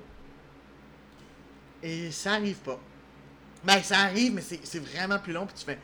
Et 1.83 2.11
ça 2.11 2.33
arrive 2.33 2.57
pas. 2.57 2.79
Ben, 3.63 3.81
ça 3.81 3.99
arrive, 3.99 4.33
mais 4.33 4.41
c'est 4.41 4.79
vraiment 4.79 5.17
plus 5.19 5.33
long. 5.33 5.45
Puis 5.45 5.55
tu 5.57 5.65
fais. 5.65 5.79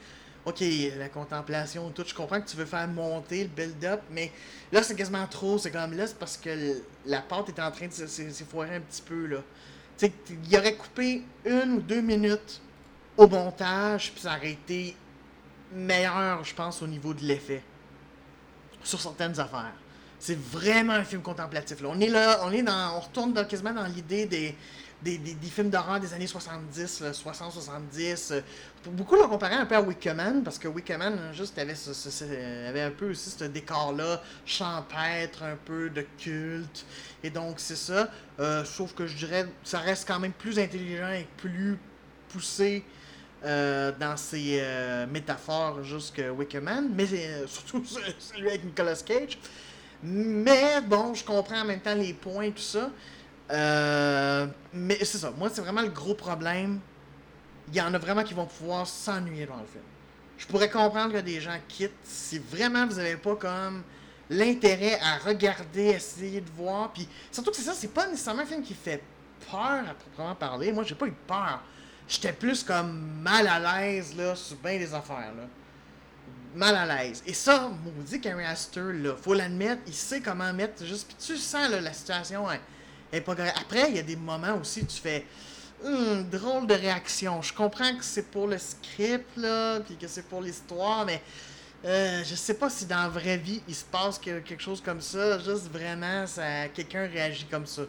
Ok, 0.48 0.64
la 0.98 1.10
contemplation, 1.10 1.90
tout. 1.90 2.06
Je 2.08 2.14
comprends 2.14 2.40
que 2.40 2.48
tu 2.48 2.56
veux 2.56 2.64
faire 2.66 2.88
monter 2.88 3.44
le 3.44 3.50
build-up, 3.50 4.00
mais 4.10 4.32
là, 4.72 4.82
c'est 4.82 4.96
quasiment 4.96 5.28
trop. 5.28 5.58
C'est 5.58 5.72
comme 5.72 5.92
là, 5.98 6.08
c'est 6.08 6.18
parce 6.18 6.38
que 6.38 6.82
la 7.06 7.22
pâte 7.22 7.50
est 7.50 7.60
en 7.62 7.70
train 7.70 7.88
de 7.88 7.92
se- 7.92 8.08
se- 8.08 8.30
s'effoirer 8.30 8.78
un 8.78 8.80
petit 8.80 9.02
peu, 9.02 9.26
là. 9.26 9.40
Tu 9.98 10.06
sais, 10.06 10.14
il 10.50 10.58
aurait 10.58 10.76
coupé 10.76 11.24
une 11.44 11.74
ou 11.74 11.82
deux 11.82 12.00
minutes 12.00 12.62
au 13.18 13.28
montage, 13.28 14.14
puis 14.14 14.22
ça 14.22 14.38
aurait 14.38 14.52
été 14.54 14.96
meilleur, 15.74 16.42
je 16.46 16.56
pense, 16.56 16.82
au 16.82 16.88
niveau 16.88 17.14
de 17.14 17.24
l'effet. 17.26 17.62
Sur 18.84 19.02
certaines 19.02 19.38
affaires. 19.42 19.74
C'est 20.18 20.40
vraiment 20.40 20.94
un 20.94 21.04
film 21.04 21.22
contemplatif. 21.22 21.82
Là. 21.82 21.90
On 21.92 22.00
est 22.00 22.08
là, 22.08 22.40
on 22.44 22.54
est 22.54 22.64
dans. 22.64 22.96
On 22.96 23.02
retourne 23.02 23.34
quasiment 23.46 23.74
dans 23.74 23.86
l'idée 23.86 24.26
des, 24.26 24.56
des, 25.02 25.18
des- 25.18 25.36
films 25.48 25.70
d'horreur 25.70 26.00
des 26.00 26.14
années 26.14 26.28
70, 26.28 27.04
60-70. 27.24 28.34
euh, 28.34 28.42
beaucoup 28.88 29.16
l'ont 29.16 29.28
comparé 29.28 29.56
un 29.56 29.66
peu 29.66 29.76
à 29.76 29.82
Wickerman, 29.82 30.44
parce 30.44 30.58
que 30.58 30.68
Wickerman, 30.68 31.32
juste, 31.34 31.58
avait, 31.60 31.76
avait 32.68 32.82
un 32.82 32.92
peu 32.92 33.12
aussi 33.12 33.30
ce 33.30 33.44
décor-là, 33.46 34.22
champêtre, 34.46 35.44
un 35.44 35.56
peu 35.66 35.90
de 35.90 36.06
culte. 36.18 36.86
Et 37.24 37.30
donc, 37.30 37.56
c'est 37.60 37.76
ça. 37.76 38.10
Euh, 38.40 38.64
sauf 38.66 38.94
que 38.94 39.06
je 39.08 39.16
dirais, 39.16 39.46
ça 39.64 39.80
reste 39.80 40.08
quand 40.08 40.20
même 40.20 40.34
plus 40.34 40.58
intelligent 40.60 41.10
et 41.10 41.28
plus 41.38 41.78
poussé 42.30 42.84
euh, 43.46 43.92
dans 44.00 44.18
ses 44.18 44.58
euh, 44.62 45.06
métaphores 45.08 45.84
juste 45.84 46.16
que 46.16 46.30
Wickerman, 46.30 46.90
mais 46.96 47.06
surtout 47.48 47.84
celui 47.86 48.48
avec 48.50 48.64
Nicolas 48.66 48.96
Cage. 49.06 49.38
Mais 50.04 50.82
bon, 50.82 51.14
je 51.14 51.24
comprends 51.24 51.62
en 51.62 51.66
même 51.66 51.80
temps 51.82 51.96
les 51.96 52.14
points 52.14 52.44
et 52.44 52.52
tout 52.52 52.62
ça. 52.62 52.90
Euh, 53.52 54.48
mais 54.74 54.98
c'est 55.00 55.18
ça, 55.18 55.32
moi 55.32 55.50
c'est 55.52 55.62
vraiment 55.62 55.82
le 55.82 55.90
gros 55.90 56.14
problème. 56.14 56.80
Il 57.70 57.76
y 57.76 57.82
en 57.82 57.94
a 57.94 57.98
vraiment 57.98 58.24
qui 58.24 58.34
vont 58.34 58.46
pouvoir 58.46 58.88
s'ennuyer 58.88 59.46
dans 59.46 59.58
le 59.58 59.66
film. 59.66 59.84
Je 60.38 60.46
pourrais 60.46 60.70
comprendre 60.70 61.14
que 61.14 61.20
des 61.20 61.42
gens 61.42 61.58
quittent 61.68 61.92
si 62.04 62.40
vraiment 62.40 62.86
vous 62.86 62.96
n'avez 62.96 63.18
pas 63.18 63.36
comme 63.36 63.84
l'intérêt 64.30 65.00
à 65.02 65.18
regarder, 65.18 65.86
essayer 65.86 66.42
de 66.42 66.50
voir. 66.52 66.92
Puis 66.94 67.08
surtout 67.32 67.52
que 67.52 67.58
c'est 67.58 67.64
ça, 67.64 67.74
c'est 67.74 67.94
pas 67.94 68.08
nécessairement 68.08 68.44
un 68.44 68.46
film 68.46 68.62
qui 68.62 68.74
fait 68.74 69.02
peur 69.50 69.84
à 69.90 69.94
proprement 69.94 70.36
parler. 70.36 70.72
Moi 70.72 70.84
j'ai 70.84 70.96
pas 70.96 71.08
eu 71.08 71.16
peur. 71.26 71.62
J'étais 72.08 72.34
plus 72.34 72.64
comme 72.64 73.22
mal 73.22 73.48
à 73.48 73.82
l'aise 73.82 74.16
là 74.16 74.36
sur 74.36 74.58
bien 74.58 74.78
des 74.78 74.94
affaires 74.94 75.34
là. 75.36 75.44
mal 76.56 76.76
à 76.76 76.86
l'aise. 76.86 77.24
Et 77.26 77.34
ça, 77.34 77.70
maudit 77.84 78.22
Carrie 78.22 78.46
Astor, 78.46 78.94
là, 78.94 79.16
faut 79.16 79.34
l'admettre, 79.34 79.82
il 79.88 79.94
sait 79.94 80.22
comment 80.22 80.52
mettre 80.54 80.86
juste. 80.86 81.08
Puis 81.08 81.18
tu 81.18 81.38
sens, 81.38 81.70
la 81.70 81.94
situation 81.94 82.46
Après, 83.14 83.90
il 83.90 83.96
y 83.96 84.00
a 84.00 84.04
des 84.04 84.16
moments 84.16 84.58
aussi 84.62 84.86
tu 84.86 84.98
fais. 85.02 85.26
Hum, 85.84 86.28
drôle 86.30 86.66
de 86.66 86.74
réaction. 86.74 87.42
Je 87.42 87.54
comprends 87.54 87.96
que 87.96 88.04
c'est 88.04 88.32
pour 88.32 88.48
le 88.48 88.58
script, 88.58 89.38
là, 89.38 89.80
puis 89.82 89.96
que 89.96 90.08
c'est 90.08 90.26
pour 90.26 90.42
l'histoire, 90.42 91.06
mais 91.06 91.22
euh, 91.86 92.24
je 92.24 92.34
sais 92.34 92.56
pas 92.56 92.70
si 92.70 92.86
dans 92.88 93.04
la 93.04 93.10
vraie 93.10 93.38
vie, 93.38 93.62
il 93.68 93.76
se 93.76 93.86
passe 93.86 94.18
que- 94.18 94.40
quelque 94.40 94.62
chose 94.64 94.82
comme 94.82 95.02
ça. 95.02 95.38
Juste 95.38 95.72
vraiment, 95.72 96.26
ça, 96.26 96.68
quelqu'un 96.70 97.08
réagit 97.08 97.46
comme 97.46 97.68
ça. 97.68 97.84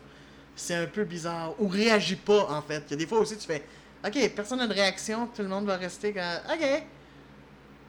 C'est 0.54 0.74
un 0.74 0.86
peu 0.86 1.04
bizarre. 1.04 1.54
Ou 1.58 1.66
réagit 1.68 2.16
pas, 2.16 2.50
en 2.50 2.60
fait. 2.60 2.82
Il 2.88 2.90
y 2.90 2.94
a 2.94 2.96
des 2.98 3.06
fois 3.06 3.20
aussi, 3.20 3.36
tu 3.38 3.46
fais 3.46 3.64
Ok, 4.06 4.16
personne 4.36 4.58
n'a 4.58 4.66
de 4.68 4.74
réaction, 4.74 5.26
tout 5.34 5.42
le 5.42 5.48
monde 5.48 5.64
va 5.66 5.76
rester 5.76 6.12
comme 6.12 6.22
Ok. 6.52 6.82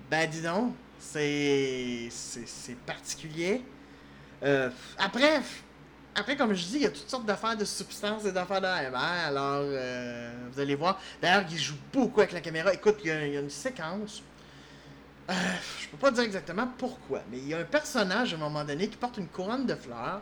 Ben, 0.10 0.30
dis 0.30 0.42
donc, 0.42 0.74
c'est. 1.00 2.08
C'est 2.10 2.48
c'est 2.48 2.78
particulier. 2.78 3.62
Euh, 4.44 4.70
après, 4.98 5.42
après, 6.16 6.36
comme 6.36 6.54
je 6.54 6.66
dis, 6.66 6.76
il 6.76 6.82
y 6.82 6.86
a 6.86 6.90
toutes 6.90 7.10
sortes 7.10 7.26
d'affaires 7.26 7.56
de 7.56 7.66
substances 7.66 8.26
et 8.26 8.32
d'affaires 8.32 8.62
de 8.62 8.66
AMR. 8.66 8.98
Alors, 8.98 9.62
euh, 9.64 10.34
vous 10.52 10.60
allez 10.60 10.76
voir. 10.76 11.00
D'ailleurs, 11.22 11.46
il 11.50 11.58
joue 11.58 11.76
beaucoup 11.94 12.20
avec 12.20 12.34
la 12.34 12.42
caméra. 12.42 12.74
Écoute, 12.74 12.98
il 13.04 13.08
y 13.08 13.12
a, 13.12 13.26
il 13.26 13.34
y 13.34 13.38
a 13.38 13.40
une 13.40 13.50
séquence. 13.50 14.22
Euh, 15.30 15.34
je 15.80 15.88
peux 15.88 15.98
pas 15.98 16.12
dire 16.12 16.24
exactement 16.24 16.68
pourquoi, 16.78 17.22
mais 17.32 17.38
il 17.38 17.48
y 17.48 17.54
a 17.54 17.60
un 17.60 17.64
personnage 17.64 18.34
à 18.34 18.36
un 18.38 18.40
moment 18.40 18.64
donné 18.64 18.88
qui 18.88 18.98
porte 18.98 19.18
une 19.18 19.28
couronne 19.28 19.66
de 19.66 19.76
fleurs. 19.76 20.22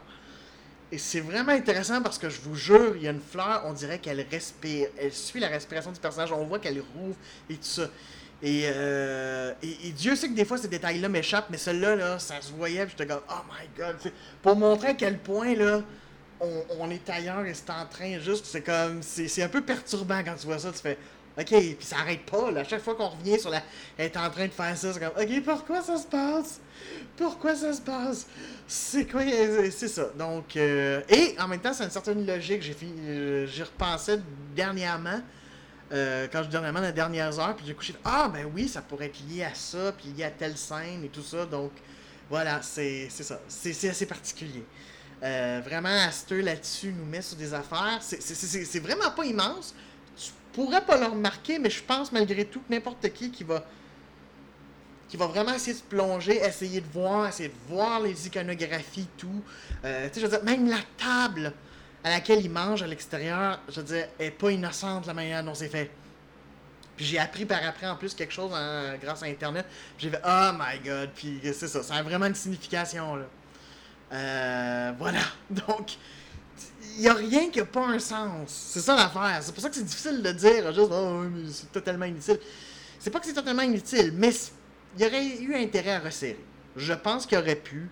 Et 0.91 0.97
c'est 0.97 1.19
vraiment 1.19 1.51
intéressant 1.51 2.01
parce 2.01 2.17
que 2.17 2.29
je 2.29 2.39
vous 2.41 2.55
jure, 2.55 2.95
il 2.95 3.03
y 3.03 3.07
a 3.07 3.11
une 3.11 3.21
fleur, 3.21 3.63
on 3.65 3.73
dirait 3.73 3.99
qu'elle 3.99 4.25
respire. 4.29 4.89
Elle 4.97 5.13
suit 5.13 5.39
la 5.39 5.47
respiration 5.47 5.91
du 5.91 5.99
personnage. 5.99 6.31
On 6.31 6.45
voit 6.45 6.59
qu'elle 6.59 6.81
rouvre 6.95 7.15
et 7.49 7.55
tout 7.55 7.63
ça. 7.63 7.89
Et, 8.41 8.63
euh, 8.65 9.53
Dieu 9.95 10.15
sait 10.15 10.29
que 10.29 10.33
des 10.33 10.45
fois 10.45 10.57
ces 10.57 10.67
détails-là 10.67 11.09
m'échappent, 11.09 11.49
mais 11.49 11.57
celui-là, 11.57 11.95
là, 11.95 12.19
ça 12.19 12.39
se 12.41 12.51
voyait, 12.51 12.85
puis 12.85 12.95
j'étais 12.97 13.11
comme, 13.11 13.23
oh 13.29 13.41
my 13.49 13.67
god. 13.77 13.95
Pour 14.41 14.55
montrer 14.55 14.89
à 14.89 14.93
quel 14.93 15.17
point, 15.17 15.55
là, 15.55 15.81
on, 16.39 16.89
est 16.91 17.09
ailleurs 17.09 17.45
et 17.45 17.53
c'est 17.53 17.69
en 17.71 17.85
train 17.85 18.19
juste, 18.19 18.45
c'est 18.45 18.61
comme, 18.61 19.01
c'est 19.01 19.27
c'est 19.27 19.41
un 19.41 19.49
peu 19.49 19.61
perturbant 19.61 20.21
quand 20.23 20.35
tu 20.35 20.45
vois 20.45 20.59
ça, 20.59 20.71
tu 20.71 20.77
fais, 20.77 20.97
ok, 21.37 21.47
puis 21.47 21.77
ça 21.81 21.97
arrête 21.97 22.25
pas, 22.25 22.51
là, 22.51 22.61
à 22.61 22.63
chaque 22.63 22.81
fois 22.81 22.95
qu'on 22.95 23.09
revient 23.09 23.39
sur 23.39 23.49
la, 23.49 23.63
elle 23.97 24.05
est 24.05 24.17
en 24.17 24.29
train 24.29 24.45
de 24.45 24.51
faire 24.51 24.77
ça, 24.77 24.93
c'est 24.93 24.99
comme, 24.99 25.23
ok, 25.23 25.43
pourquoi 25.43 25.81
ça 25.81 25.97
se 25.97 26.05
passe? 26.05 26.59
Pourquoi 27.15 27.55
ça 27.55 27.73
se 27.73 27.81
passe? 27.81 28.27
C'est 28.67 29.05
quoi? 29.05 29.21
euh, 29.21 29.69
C'est 29.71 29.87
ça. 29.87 30.09
Donc, 30.17 30.55
euh, 30.55 31.01
et 31.09 31.35
en 31.39 31.47
même 31.47 31.59
temps, 31.59 31.73
c'est 31.73 31.83
une 31.83 31.89
certaine 31.89 32.25
logique. 32.25 32.61
J'ai 32.61 32.73
fini, 32.73 32.93
euh, 33.07 33.47
j'y 33.47 33.63
repensais 33.63 34.19
dernièrement, 34.55 35.19
euh, 35.91 36.27
quand 36.31 36.39
je 36.39 36.45
dis 36.45 36.51
dernièrement, 36.51 36.79
dans 36.79 36.87
les 36.87 36.93
dernières 36.93 37.39
heures, 37.39 37.55
puis 37.55 37.65
j'ai 37.65 37.73
couché. 37.73 37.95
Ah, 38.03 38.29
ben 38.31 38.45
oui, 38.53 38.67
ça 38.67 38.81
pourrait 38.81 39.05
être 39.07 39.19
lié 39.29 39.43
à 39.43 39.53
ça, 39.53 39.93
puis 39.97 40.09
lié 40.09 40.25
à 40.25 40.31
telle 40.31 40.57
scène 40.57 41.03
et 41.03 41.09
tout 41.09 41.21
ça. 41.21 41.45
Donc, 41.45 41.71
voilà, 42.29 42.61
c'est 42.61 43.09
ça. 43.09 43.39
C'est 43.47 43.89
assez 43.89 44.05
particulier. 44.05 44.63
Euh, 45.23 45.61
vraiment, 45.63 45.89
Astor 46.07 46.39
là-dessus 46.39 46.93
nous 46.93 47.05
met 47.05 47.21
sur 47.21 47.37
des 47.37 47.53
affaires. 47.53 47.99
C'est 48.01 48.79
vraiment 48.79 49.11
pas 49.11 49.25
immense. 49.25 49.73
Tu 50.15 50.31
pourrais 50.53 50.81
pas 50.81 50.97
le 50.97 51.05
remarquer, 51.05 51.59
mais 51.59 51.69
je 51.69 51.83
pense 51.83 52.11
malgré 52.11 52.45
tout 52.45 52.59
que 52.59 52.73
n'importe 52.73 53.11
qui 53.13 53.31
qui 53.31 53.43
va 53.43 53.63
qui 55.07 55.15
va 55.15 55.27
vraiment 55.27 55.53
essayer 55.53 55.73
de 55.73 55.77
se 55.77 55.83
plonger, 55.83 56.35
essayer 56.35 56.81
de 56.81 56.87
voir, 56.91 57.27
essayer 57.27 57.49
de 57.49 57.73
voir 57.73 58.01
les 58.01 58.27
iconographies, 58.27 59.07
tout. 59.17 59.41
Euh, 59.85 60.07
tu 60.09 60.15
sais, 60.15 60.19
je 60.19 60.25
veux 60.25 60.31
dire, 60.31 60.43
même 60.43 60.69
la 60.69 60.79
table 60.97 61.53
à 62.03 62.09
laquelle 62.09 62.39
il 62.43 62.49
mange 62.51 62.83
à 62.83 62.87
l'extérieur, 62.87 63.59
je 63.69 63.81
veux 63.81 63.87
dire, 63.87 64.07
est 64.19 64.31
pas 64.31 64.51
innocente 64.51 65.05
la 65.07 65.13
manière 65.13 65.43
dont 65.43 65.55
c'est 65.55 65.69
fait. 65.69 65.91
Puis 66.95 67.05
j'ai 67.05 67.19
appris 67.19 67.45
par 67.45 67.59
après 67.65 67.87
en 67.87 67.95
plus 67.95 68.13
quelque 68.15 68.33
chose 68.33 68.51
grâce 69.01 69.21
à 69.21 69.27
Internet. 69.27 69.65
J'ai 69.97 70.09
fait 70.09 70.21
Oh 70.25 70.51
my 70.53 70.79
god, 70.83 71.11
puis 71.15 71.39
c'est 71.43 71.67
ça, 71.67 71.83
ça 71.83 71.95
a 71.95 72.03
vraiment 72.03 72.25
une 72.25 72.35
signification 72.35 73.15
là. 73.15 73.25
Euh, 74.13 74.93
voilà, 74.97 75.19
donc 75.49 75.97
il 76.95 77.01
n'y 77.01 77.07
a 77.07 77.13
rien 77.13 77.49
qui 77.49 77.59
n'a 77.59 77.65
pas 77.65 77.85
un 77.85 77.99
sens. 77.99 78.49
C'est 78.49 78.79
ça 78.79 78.95
l'affaire. 78.95 79.39
C'est 79.41 79.51
pour 79.51 79.61
ça 79.61 79.69
que 79.69 79.75
c'est 79.75 79.83
difficile 79.83 80.23
de 80.23 80.31
dire 80.31 80.73
juste 80.73 80.89
Oh, 80.91 81.21
mais 81.21 81.51
c'est 81.51 81.71
totalement 81.71 82.05
inutile. 82.05 82.39
C'est 82.99 83.11
pas 83.11 83.19
que 83.19 83.27
c'est 83.27 83.33
totalement 83.33 83.61
inutile, 83.61 84.11
mais 84.15 84.31
il 84.97 85.03
y 85.03 85.07
aurait 85.07 85.27
eu 85.39 85.55
intérêt 85.55 85.91
à 85.91 85.99
resserrer. 85.99 86.43
Je 86.75 86.93
pense 86.93 87.25
qu'il 87.25 87.37
y 87.37 87.41
aurait 87.41 87.55
pu, 87.55 87.89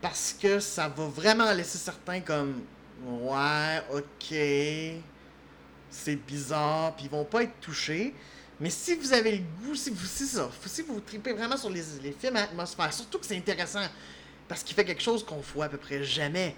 parce 0.00 0.34
que 0.40 0.60
ça 0.60 0.88
va 0.88 1.04
vraiment 1.06 1.52
laisser 1.52 1.78
certains 1.78 2.20
comme 2.20 2.62
Ouais, 3.02 3.82
ok, 3.94 4.36
c'est 5.90 6.16
bizarre, 6.16 6.94
puis 6.94 7.06
ils 7.06 7.10
vont 7.10 7.24
pas 7.24 7.44
être 7.44 7.58
touchés. 7.60 8.14
Mais 8.60 8.68
si 8.68 8.94
vous 8.94 9.12
avez 9.14 9.38
le 9.38 9.44
goût, 9.62 9.74
si 9.74 9.88
vous, 9.88 10.04
c'est 10.04 10.26
ça, 10.26 10.50
si 10.66 10.82
vous 10.82 11.00
tripez 11.00 11.32
vraiment 11.32 11.56
sur 11.56 11.70
les, 11.70 11.82
les 12.02 12.12
films 12.12 12.36
à 12.36 12.42
atmosphère, 12.42 12.92
surtout 12.92 13.18
que 13.18 13.24
c'est 13.24 13.36
intéressant, 13.36 13.86
parce 14.48 14.62
qu'il 14.62 14.76
fait 14.76 14.84
quelque 14.84 15.02
chose 15.02 15.24
qu'on 15.24 15.40
voit 15.54 15.66
à 15.66 15.68
peu 15.70 15.78
près 15.78 16.04
jamais. 16.04 16.54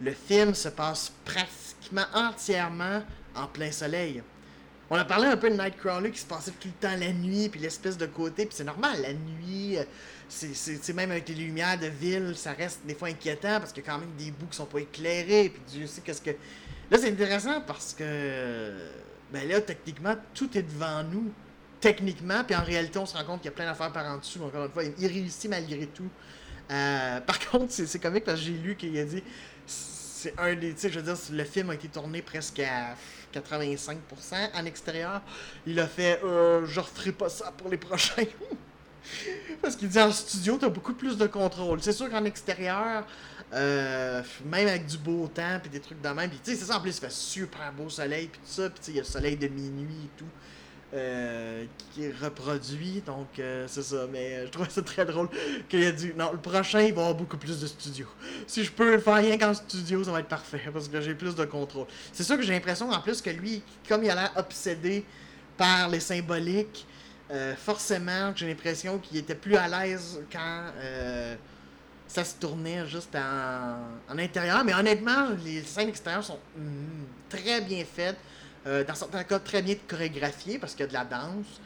Le 0.00 0.12
film 0.12 0.54
se 0.54 0.68
passe 0.68 1.12
pratiquement 1.24 2.06
entièrement 2.14 3.02
en 3.34 3.46
plein 3.46 3.72
soleil. 3.72 4.22
On 4.88 4.96
a 4.96 5.04
parlé 5.04 5.26
un 5.26 5.36
peu 5.36 5.50
de 5.50 5.56
Nightcrawler 5.56 6.10
qui 6.10 6.18
se 6.20 6.26
passait 6.26 6.50
tout 6.52 6.68
le 6.68 6.88
temps 6.88 6.96
la 6.96 7.12
nuit, 7.12 7.48
puis 7.48 7.58
l'espèce 7.60 7.96
de 7.96 8.06
côté, 8.06 8.46
puis 8.46 8.54
c'est 8.54 8.64
normal, 8.64 9.00
la 9.00 9.14
nuit, 9.14 9.78
euh, 9.78 9.84
c'est 10.28 10.92
même 10.94 11.10
avec 11.10 11.28
les 11.28 11.34
lumières 11.34 11.78
de 11.78 11.86
ville, 11.86 12.34
ça 12.36 12.52
reste 12.52 12.80
des 12.86 12.94
fois 12.94 13.08
inquiétant 13.08 13.58
parce 13.60 13.72
qu'il 13.72 13.84
y 13.84 13.86
a 13.86 13.92
quand 13.92 13.98
même 13.98 14.14
des 14.16 14.30
bouts 14.30 14.46
qui 14.46 14.56
sont 14.56 14.66
pas 14.66 14.80
éclairés, 14.80 15.50
puis 15.50 15.62
Dieu 15.68 15.86
sait 15.86 16.00
qu'est-ce 16.00 16.22
que. 16.22 16.30
Là, 16.90 16.98
c'est 16.98 17.10
intéressant 17.10 17.60
parce 17.62 17.94
que. 17.94 18.72
Ben 19.32 19.48
là, 19.48 19.60
techniquement, 19.60 20.14
tout 20.34 20.56
est 20.56 20.62
devant 20.62 21.02
nous. 21.04 21.32
Techniquement, 21.80 22.44
puis 22.44 22.54
en 22.54 22.62
réalité, 22.62 22.98
on 22.98 23.06
se 23.06 23.16
rend 23.16 23.24
compte 23.24 23.40
qu'il 23.40 23.50
y 23.50 23.52
a 23.52 23.56
plein 23.56 23.64
d'affaires 23.64 23.92
par 23.92 24.06
en 24.06 24.18
dessous. 24.18 24.40
Encore 24.42 24.66
une 24.66 24.70
fois, 24.70 24.84
il 24.84 25.06
réussit 25.06 25.50
malgré 25.50 25.86
tout. 25.86 26.08
Euh, 26.70 27.20
par 27.26 27.38
contre, 27.40 27.72
c'est 27.72 27.86
c'est 27.86 27.98
comique 27.98 28.24
parce 28.24 28.38
que 28.38 28.46
j'ai 28.46 28.52
lu 28.52 28.76
qu'il 28.76 28.96
a 28.98 29.04
dit. 29.04 29.22
C'est 29.66 30.38
un 30.38 30.54
des. 30.54 30.74
Tu 30.74 30.80
sais, 30.80 30.90
je 30.90 31.00
veux 31.00 31.04
dire, 31.04 31.20
le 31.32 31.44
film 31.44 31.70
a 31.70 31.74
été 31.74 31.88
tourné 31.88 32.22
presque 32.22 32.60
à 32.60 32.94
85% 33.34 33.96
en 34.54 34.64
extérieur. 34.64 35.22
Il 35.66 35.80
a 35.80 35.88
fait. 35.88 36.20
Euh, 36.22 36.64
je 36.66 36.80
referai 36.80 37.12
pas 37.12 37.28
ça 37.28 37.52
pour 37.56 37.68
les 37.68 37.78
prochains. 37.78 38.24
Parce 39.60 39.76
qu'il 39.76 39.88
dit 39.88 40.00
en 40.00 40.10
studio, 40.12 40.56
t'as 40.60 40.68
beaucoup 40.68 40.94
plus 40.94 41.16
de 41.16 41.26
contrôle. 41.26 41.80
C'est 41.82 41.92
sûr 41.92 42.10
qu'en 42.10 42.24
extérieur, 42.24 43.06
euh, 43.54 44.22
même 44.46 44.68
avec 44.68 44.86
du 44.86 44.98
beau 44.98 45.28
temps 45.28 45.58
puis 45.60 45.70
des 45.70 45.80
trucs 45.80 46.00
de 46.00 46.08
même, 46.08 46.30
puis 46.30 46.40
tu 46.42 46.52
sais, 46.52 46.56
c'est 46.56 46.64
ça 46.66 46.76
en 46.78 46.80
plus, 46.80 46.96
il 46.96 47.00
fait 47.00 47.10
super 47.12 47.72
beau 47.72 47.88
soleil 47.88 48.28
puis 48.28 48.40
tout 48.40 48.50
ça, 48.52 48.70
puis 48.70 48.78
tu 48.80 48.84
sais, 48.86 48.90
il 48.92 48.96
y 48.96 48.98
a 49.00 49.02
le 49.02 49.08
soleil 49.08 49.36
de 49.36 49.48
minuit 49.48 50.06
et 50.06 50.10
tout. 50.18 50.26
euh, 50.94 51.64
qui 51.94 52.04
est 52.04 52.14
reproduit, 52.22 53.02
donc 53.06 53.38
euh, 53.38 53.64
c'est 53.68 53.82
ça. 53.82 54.06
Mais 54.12 54.46
je 54.46 54.50
trouvais 54.50 54.68
ça 54.68 54.82
très 54.82 55.04
drôle 55.06 55.28
qu'il 55.68 55.84
a 55.86 55.92
dit 55.92 56.12
non, 56.16 56.32
le 56.32 56.38
prochain 56.38 56.80
il 56.82 56.92
va 56.94 57.02
avoir 57.02 57.14
beaucoup 57.14 57.38
plus 57.38 57.60
de 57.60 57.66
studio. 57.66 58.06
Si 58.46 58.62
je 58.64 58.70
peux 58.70 58.98
faire 58.98 59.14
rien 59.16 59.38
qu'en 59.38 59.54
studio, 59.54 60.04
ça 60.04 60.12
va 60.12 60.20
être 60.20 60.28
parfait 60.28 60.62
parce 60.72 60.88
que 60.88 61.00
j'ai 61.00 61.14
plus 61.14 61.34
de 61.34 61.44
contrôle. 61.44 61.86
C'est 62.12 62.24
sûr 62.24 62.36
que 62.36 62.42
j'ai 62.42 62.52
l'impression 62.52 62.90
en 62.90 63.00
plus 63.00 63.22
que 63.22 63.30
lui, 63.30 63.62
comme 63.88 64.04
il 64.04 64.10
a 64.10 64.14
l'air 64.14 64.32
obsédé 64.36 65.04
par 65.56 65.88
les 65.88 66.00
symboliques, 66.00 66.86
euh, 67.32 67.54
forcément, 67.56 68.32
j'ai 68.36 68.46
l'impression 68.46 68.98
qu'il 68.98 69.16
était 69.16 69.34
plus 69.34 69.56
à 69.56 69.66
l'aise 69.66 70.20
quand 70.30 70.64
euh, 70.76 71.34
ça 72.06 72.24
se 72.24 72.34
tournait 72.34 72.86
juste 72.86 73.16
en, 73.16 74.18
intérieur. 74.18 74.62
Mais 74.64 74.74
honnêtement, 74.74 75.28
les 75.42 75.62
scènes 75.62 75.88
extérieures 75.88 76.24
sont 76.24 76.38
mm, 76.56 77.04
très 77.30 77.62
bien 77.62 77.84
faites. 77.84 78.18
Euh, 78.66 78.84
dans 78.84 78.94
certains 78.94 79.24
cas, 79.24 79.38
très 79.38 79.62
bien 79.62 79.76
chorégraphiées 79.88 80.58
parce 80.58 80.72
qu'il 80.72 80.80
y 80.80 80.84
a 80.84 80.88
de 80.88 80.92
la 80.92 81.04
danse. 81.04 81.60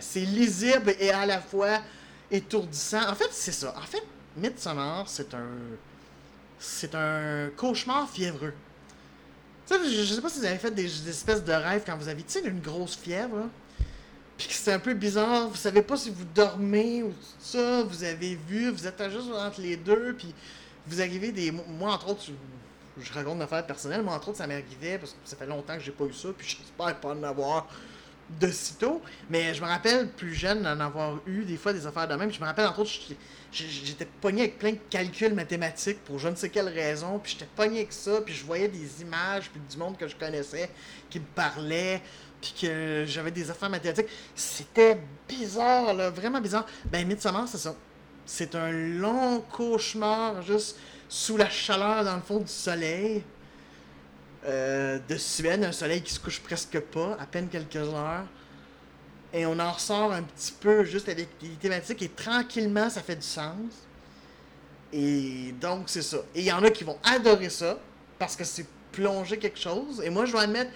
C'est 0.00 0.20
lisible 0.20 0.94
et 0.98 1.10
à 1.10 1.24
la 1.24 1.40
fois 1.40 1.78
étourdissant. 2.30 3.08
En 3.08 3.14
fait, 3.14 3.28
c'est 3.30 3.52
ça. 3.52 3.74
En 3.76 3.86
fait, 3.86 4.02
Midsommar, 4.36 5.08
c'est 5.08 5.32
un. 5.34 5.48
C'est 6.58 6.94
un 6.94 7.48
cauchemar 7.56 8.08
fiévreux. 8.10 8.52
Je, 9.70 10.04
je 10.04 10.14
sais 10.14 10.20
pas 10.20 10.28
si 10.28 10.40
vous 10.40 10.44
avez 10.44 10.58
fait 10.58 10.70
des, 10.70 11.08
espèces 11.08 11.44
de 11.44 11.52
rêves 11.52 11.82
quand 11.86 11.96
vous 11.96 12.08
avez, 12.08 12.22
tu 12.22 12.32
sais, 12.32 12.40
une 12.40 12.60
grosse 12.60 12.96
fièvre, 12.96 13.36
là. 13.36 13.46
Puis 14.36 14.48
que 14.48 14.54
c'est 14.54 14.72
un 14.72 14.78
peu 14.78 14.94
bizarre, 14.94 15.48
vous 15.48 15.56
savez 15.56 15.82
pas 15.82 15.98
si 15.98 16.08
vous 16.08 16.24
dormez 16.34 17.02
ou 17.02 17.10
tout 17.10 17.36
ça, 17.38 17.82
vous 17.82 18.04
avez 18.04 18.36
vu, 18.48 18.70
vous 18.70 18.86
êtes 18.86 19.02
juste 19.10 19.30
entre 19.34 19.60
les 19.60 19.76
deux, 19.76 20.14
puis 20.16 20.34
vous 20.86 21.00
arrivez 21.02 21.30
des... 21.30 21.50
Moi, 21.50 21.92
entre 21.92 22.08
autres, 22.08 22.22
je, 22.26 23.04
je 23.04 23.12
raconte 23.12 23.36
une 23.36 23.42
affaire 23.42 23.66
personnelle, 23.66 24.02
moi, 24.02 24.14
entre 24.14 24.28
autres, 24.28 24.38
ça 24.38 24.46
m'arrivait, 24.46 24.96
parce 24.96 25.12
que 25.12 25.18
ça 25.24 25.36
fait 25.36 25.46
longtemps 25.46 25.76
que 25.76 25.82
j'ai 25.82 25.92
pas 25.92 26.04
eu 26.04 26.14
ça, 26.14 26.28
puis 26.36 26.48
j'espère 26.58 26.98
pas 26.98 27.08
en 27.10 27.22
avoir 27.22 27.68
de 28.40 28.50
sitôt, 28.50 29.02
mais 29.28 29.52
je 29.52 29.60
me 29.60 29.66
rappelle, 29.66 30.08
plus 30.08 30.34
jeune, 30.34 30.62
d'en 30.62 30.80
avoir 30.80 31.18
eu 31.26 31.44
des 31.44 31.58
fois 31.58 31.74
des 31.74 31.86
affaires 31.86 32.08
de 32.08 32.14
même, 32.14 32.32
je 32.32 32.40
me 32.40 32.46
rappelle, 32.46 32.66
entre 32.66 32.80
autres, 32.80 32.90
j'étais- 33.52 34.06
pogné 34.20 34.42
avec 34.42 34.58
plein 34.58 34.72
de 34.72 34.78
calculs 34.88 35.34
mathématiques 35.34 36.02
pour 36.04 36.18
je 36.18 36.28
ne 36.28 36.34
sais 36.34 36.48
quelle 36.50 36.68
raison, 36.68 37.18
puis 37.18 37.32
j'étais 37.32 37.50
pogné 37.56 37.78
avec 37.80 37.92
ça, 37.92 38.20
puis 38.20 38.34
je 38.34 38.44
voyais 38.44 38.68
des 38.68 39.02
images, 39.02 39.50
puis 39.50 39.60
du 39.70 39.76
monde 39.76 39.96
que 39.96 40.06
je 40.08 40.16
connaissais 40.16 40.70
qui 41.08 41.20
me 41.20 41.24
parlait, 41.34 42.00
puis 42.40 42.54
que 42.60 43.04
j'avais 43.06 43.30
des 43.30 43.50
affaires 43.50 43.70
mathématiques. 43.70 44.08
C'était 44.34 44.98
bizarre, 45.28 45.94
là, 45.94 46.10
vraiment 46.10 46.40
bizarre. 46.40 46.66
Ben, 46.86 47.06
Midsommar, 47.06 47.46
c'est 47.48 47.58
ça. 47.58 47.74
C'est 48.26 48.54
un 48.54 48.70
long 48.70 49.40
cauchemar, 49.40 50.42
juste 50.42 50.78
sous 51.08 51.36
la 51.36 51.50
chaleur, 51.50 52.04
dans 52.04 52.14
le 52.16 52.22
fond, 52.22 52.38
du 52.38 52.52
soleil. 52.52 53.22
Euh, 54.46 54.98
de 55.06 55.16
Suède, 55.16 55.62
un 55.64 55.72
soleil 55.72 56.00
qui 56.02 56.14
se 56.14 56.18
couche 56.20 56.40
presque 56.40 56.80
pas, 56.80 57.14
à 57.20 57.26
peine 57.26 57.48
quelques 57.48 57.76
heures. 57.76 58.24
Et 59.32 59.46
on 59.46 59.58
en 59.58 59.72
ressort 59.72 60.12
un 60.12 60.22
petit 60.22 60.52
peu 60.52 60.84
juste 60.84 61.08
avec 61.08 61.28
des 61.40 61.48
thématiques 61.50 62.02
et 62.02 62.08
tranquillement 62.08 62.90
ça 62.90 63.00
fait 63.00 63.16
du 63.16 63.26
sens. 63.26 63.86
Et 64.92 65.54
donc 65.60 65.84
c'est 65.86 66.02
ça. 66.02 66.18
Et 66.34 66.40
il 66.40 66.46
y 66.46 66.52
en 66.52 66.62
a 66.64 66.70
qui 66.70 66.84
vont 66.84 66.98
adorer 67.04 67.48
ça 67.48 67.78
parce 68.18 68.34
que 68.36 68.44
c'est 68.44 68.66
plonger 68.92 69.38
quelque 69.38 69.58
chose. 69.58 70.02
Et 70.04 70.10
moi 70.10 70.24
je 70.24 70.32
dois 70.32 70.42
admettre, 70.42 70.70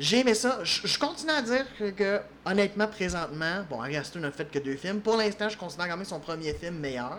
j'ai 0.00 0.20
aimé 0.20 0.34
ça. 0.34 0.60
Je, 0.64 0.98
continue 0.98 1.30
à 1.30 1.42
dire 1.42 1.66
que, 1.96 2.20
honnêtement, 2.46 2.86
présentement, 2.86 3.64
bon, 3.68 3.82
Ari 3.82 3.98
Aster 3.98 4.18
n'a 4.18 4.30
fait 4.30 4.50
que 4.50 4.58
deux 4.58 4.76
films. 4.76 5.00
Pour 5.00 5.16
l'instant, 5.16 5.50
je 5.50 5.58
considère 5.58 5.88
quand 5.88 5.96
même 5.98 6.06
son 6.06 6.20
premier 6.20 6.54
film 6.54 6.78
meilleur. 6.78 7.18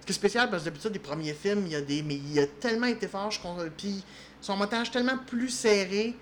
Ce 0.00 0.06
qui 0.06 0.12
est 0.12 0.14
spécial 0.14 0.50
parce 0.50 0.62
que 0.62 0.68
d'habitude, 0.68 0.92
des 0.92 0.98
premiers 0.98 1.32
films, 1.32 1.62
il 1.66 1.72
y 1.72 1.76
a 1.76 1.80
des. 1.80 2.02
Mais 2.02 2.16
il 2.16 2.38
a 2.38 2.46
tellement 2.46 2.88
été 2.88 3.08
fort, 3.08 3.30
Puis 3.76 4.04
son 4.42 4.56
montage 4.56 4.90
tellement 4.90 5.16
plus 5.16 5.48
serré. 5.48 6.14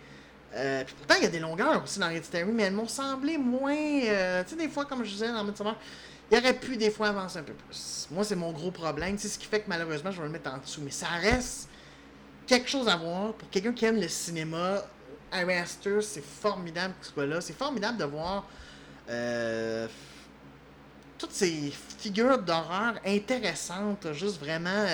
Euh, 0.55 0.83
puis 0.85 0.95
pourtant, 0.95 1.15
il 1.19 1.25
y 1.25 1.27
a 1.27 1.31
des 1.31 1.41
longueurs 1.41 1.83
aussi 1.83 1.99
dans 1.99 2.09
Hereditary, 2.09 2.51
mais 2.53 2.65
elles 2.65 2.73
m'ont 2.73 2.89
semblé 2.89 3.37
moins. 3.37 3.75
Euh, 3.75 4.43
tu 4.45 4.51
sais, 4.51 4.57
des 4.57 4.69
fois, 4.69 4.85
comme 4.85 5.05
je 5.05 5.11
disais 5.11 5.29
dans 5.29 5.45
Midsommar, 5.45 5.77
il 6.31 6.39
aurait 6.39 6.55
pu 6.55 6.77
des 6.77 6.91
fois 6.91 7.09
avancer 7.09 7.39
un 7.39 7.43
peu 7.43 7.53
plus. 7.53 8.09
Moi, 8.11 8.25
c'est 8.25 8.37
mon 8.37 8.53
gros 8.53 8.71
problème. 8.71 9.17
C'est 9.19 9.29
ce 9.29 9.39
qui 9.39 9.47
fait 9.47 9.61
que 9.61 9.69
malheureusement, 9.69 10.11
je 10.11 10.19
vais 10.19 10.27
le 10.27 10.33
mettre 10.33 10.51
en 10.51 10.59
dessous. 10.59 10.81
Mais 10.83 10.91
ça 10.91 11.09
reste 11.21 11.69
quelque 12.47 12.69
chose 12.69 12.89
à 12.89 12.97
voir 12.97 13.35
pour 13.35 13.49
quelqu'un 13.51 13.73
qui 13.73 13.85
aime 13.85 14.01
le 14.01 14.09
cinéma. 14.09 14.83
Harry 15.31 15.55
c'est 16.01 16.25
formidable 16.25 16.95
qu'il 17.03 17.13
soit 17.13 17.27
là. 17.27 17.41
C'est 17.43 17.57
formidable 17.57 17.99
de 17.99 18.05
voir 18.05 18.47
euh, 19.11 19.87
toutes 21.19 21.33
ces 21.33 21.71
figures 21.99 22.39
d'horreur 22.39 22.95
intéressantes, 23.05 24.13
juste 24.15 24.41
vraiment. 24.41 24.87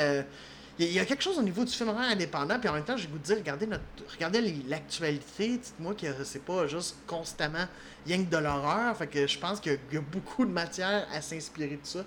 Il 0.77 0.93
y, 0.93 0.99
a 0.99 1.05
quelque 1.05 1.23
chose 1.23 1.39
au 1.39 1.43
niveau 1.43 1.65
du 1.65 1.71
film 1.71 1.91
horreur 1.91 2.11
indépendant, 2.11 2.59
puis 2.59 2.69
en 2.69 2.73
même 2.73 2.85
temps, 2.85 2.97
j'ai 2.97 3.07
goût 3.07 3.19
de 3.19 3.23
dire, 3.23 3.37
regardez, 3.37 3.67
notre, 3.67 3.85
regardez 4.13 4.41
l'actualité, 4.67 5.51
dites-moi 5.51 5.95
que 5.95 6.07
c'est 6.25 6.45
pas 6.45 6.67
juste 6.67 6.97
constamment 7.07 7.67
rien 8.05 8.25
que 8.25 8.31
de 8.31 8.37
l'horreur, 8.39 8.97
fait 8.97 9.07
que 9.07 9.25
je 9.25 9.39
pense 9.39 9.61
qu'il 9.61 9.79
y, 9.93 9.97
a 9.97 10.01
beaucoup 10.01 10.45
de 10.45 10.51
matière 10.51 11.07
à 11.13 11.23
s'inspirer 11.23 11.79
de 11.81 11.87
ça. 11.87 12.05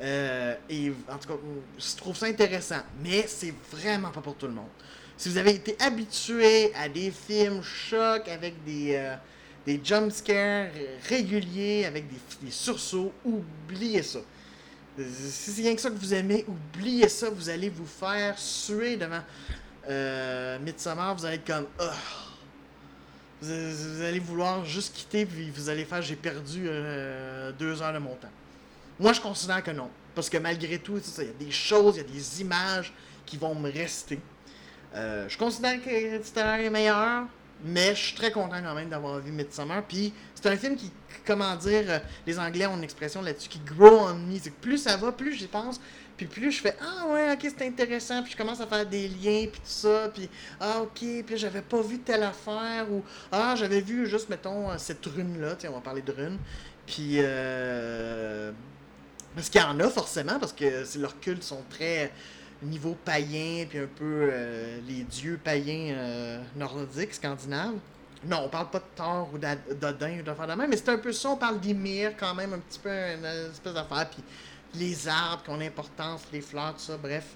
Euh, 0.00 0.54
et 0.70 0.90
en 1.06 1.18
tout 1.18 1.28
cas, 1.28 1.34
je 1.78 1.96
trouve 1.96 2.16
ça 2.16 2.26
intéressant, 2.26 2.80
mais 3.02 3.26
c'est 3.26 3.52
vraiment 3.70 4.08
pas 4.08 4.22
pour 4.22 4.36
tout 4.36 4.46
le 4.46 4.54
monde. 4.54 4.68
Si 5.18 5.28
vous 5.28 5.36
avez 5.36 5.56
été 5.56 5.76
habitué 5.78 6.72
à 6.76 6.88
des 6.88 7.10
films 7.10 7.62
chocs 7.62 8.28
avec 8.28 8.64
des, 8.64 8.94
euh, 8.94 9.76
jumpscares 9.84 10.70
réguliers, 11.10 11.84
avec 11.84 12.06
des 12.08 12.50
sursauts, 12.50 13.12
oubliez 13.22 14.02
ça. 14.02 14.20
Si 14.98 15.52
c'est 15.52 15.62
rien 15.62 15.74
que 15.74 15.80
ça 15.80 15.90
que 15.90 15.96
vous 15.96 16.14
aimez, 16.14 16.44
oubliez 16.48 17.08
ça, 17.08 17.30
vous 17.30 17.48
allez 17.48 17.68
vous 17.68 17.86
faire 17.86 18.38
suer 18.38 18.96
devant 18.96 19.22
euh, 19.88 20.58
Midsommar, 20.58 21.14
vous 21.14 21.24
allez 21.24 21.36
être 21.36 21.46
comme 21.46 21.66
oh. 21.80 21.84
vous, 23.40 24.02
allez 24.02 24.18
vouloir 24.18 24.64
juste 24.64 24.94
quitter, 24.94 25.24
puis 25.24 25.50
vous 25.50 25.68
allez 25.68 25.84
faire 25.84 26.02
j'ai 26.02 26.16
perdu 26.16 26.64
euh, 26.66 27.52
deux 27.52 27.80
heures 27.80 27.92
de 27.92 27.98
mon 27.98 28.14
temps. 28.16 28.30
Moi, 28.98 29.12
je 29.12 29.20
considère 29.20 29.62
que 29.62 29.70
non. 29.70 29.88
Parce 30.14 30.28
que 30.28 30.38
malgré 30.38 30.78
tout, 30.78 31.00
il 31.18 31.24
y 31.24 31.28
a 31.28 31.32
des 31.32 31.50
choses, 31.52 31.96
il 31.96 31.98
y 31.98 32.00
a 32.00 32.12
des 32.12 32.40
images 32.40 32.92
qui 33.24 33.36
vont 33.36 33.54
me 33.54 33.70
rester. 33.70 34.18
Euh, 34.94 35.28
je 35.28 35.38
considère 35.38 35.82
que 35.82 35.88
Interstellar 35.88 36.58
est 36.58 36.70
meilleur, 36.70 37.26
mais 37.64 37.94
je 37.94 38.00
suis 38.06 38.14
très 38.14 38.30
content 38.30 38.62
quand 38.62 38.74
même 38.74 38.88
d'avoir 38.88 39.18
vu 39.18 39.32
Midsommar. 39.32 39.82
Puis 39.82 40.12
c'est 40.34 40.48
un 40.48 40.56
film 40.56 40.76
qui, 40.76 40.90
comment 41.26 41.56
dire, 41.56 41.84
euh, 41.88 41.98
les 42.26 42.38
Anglais 42.38 42.66
ont 42.66 42.76
une 42.76 42.84
expression 42.84 43.22
là-dessus, 43.22 43.48
qui 43.48 43.60
grow 43.60 43.98
on 44.08 44.14
me. 44.14 44.38
C'est 44.38 44.50
que 44.50 44.60
plus 44.60 44.78
ça 44.78 44.96
va, 44.96 45.12
plus 45.12 45.34
j'y 45.34 45.46
pense. 45.46 45.80
Puis 46.16 46.26
plus 46.26 46.50
je 46.50 46.60
fais 46.60 46.76
Ah 46.80 47.06
ouais, 47.08 47.32
ok, 47.32 47.40
c'est 47.56 47.66
intéressant. 47.66 48.22
Puis 48.22 48.32
je 48.32 48.36
commence 48.36 48.60
à 48.60 48.66
faire 48.66 48.86
des 48.86 49.08
liens, 49.08 49.46
puis 49.50 49.60
tout 49.60 49.62
ça. 49.64 50.10
Puis 50.12 50.28
Ah 50.60 50.82
ok, 50.82 51.24
puis 51.26 51.36
j'avais 51.36 51.62
pas 51.62 51.80
vu 51.82 51.98
telle 52.00 52.22
affaire. 52.22 52.86
Ou 52.90 53.02
Ah, 53.32 53.54
j'avais 53.56 53.80
vu 53.80 54.06
juste, 54.06 54.28
mettons, 54.28 54.70
euh, 54.70 54.78
cette 54.78 55.04
rune-là. 55.04 55.56
Tiens, 55.56 55.70
on 55.72 55.76
va 55.76 55.80
parler 55.80 56.02
de 56.02 56.12
rune. 56.12 56.38
Puis. 56.86 57.16
Euh... 57.18 58.52
Parce 59.34 59.50
qu'il 59.50 59.60
y 59.60 59.64
en 59.64 59.78
a 59.78 59.88
forcément, 59.88 60.38
parce 60.40 60.52
que 60.52 60.98
leurs 60.98 61.20
cultes 61.20 61.44
sont 61.44 61.62
très 61.70 62.10
niveau 62.62 62.96
païen, 63.04 63.66
puis 63.68 63.78
un 63.78 63.86
peu 63.86 64.30
euh, 64.32 64.78
les 64.86 65.04
dieux 65.04 65.38
païens 65.42 66.40
nordiques, 66.56 67.14
scandinaves. 67.14 67.74
Non, 68.24 68.42
on 68.46 68.48
parle 68.48 68.70
pas 68.70 68.80
de 68.80 68.84
Thor 68.96 69.30
ou 69.32 69.38
d'Odin 69.38 70.18
ou 70.18 70.22
de 70.22 70.34
faire 70.34 70.46
de 70.48 70.54
même, 70.54 70.68
mais 70.68 70.76
c'est 70.76 70.88
un 70.88 70.98
peu 70.98 71.12
ça. 71.12 71.30
On 71.30 71.36
parle 71.36 71.60
d'Ymir 71.60 72.12
quand 72.18 72.34
même, 72.34 72.52
un 72.52 72.58
petit 72.58 72.80
peu, 72.80 72.90
une 72.90 73.24
espèce 73.24 73.74
d'affaire. 73.74 74.10
Puis 74.10 74.22
les 74.74 75.08
arbres 75.08 75.42
qui 75.44 75.50
ont 75.50 75.56
l'importance, 75.56 76.22
les 76.32 76.40
fleurs, 76.40 76.74
tout 76.74 76.80
ça, 76.80 76.96
bref. 76.96 77.26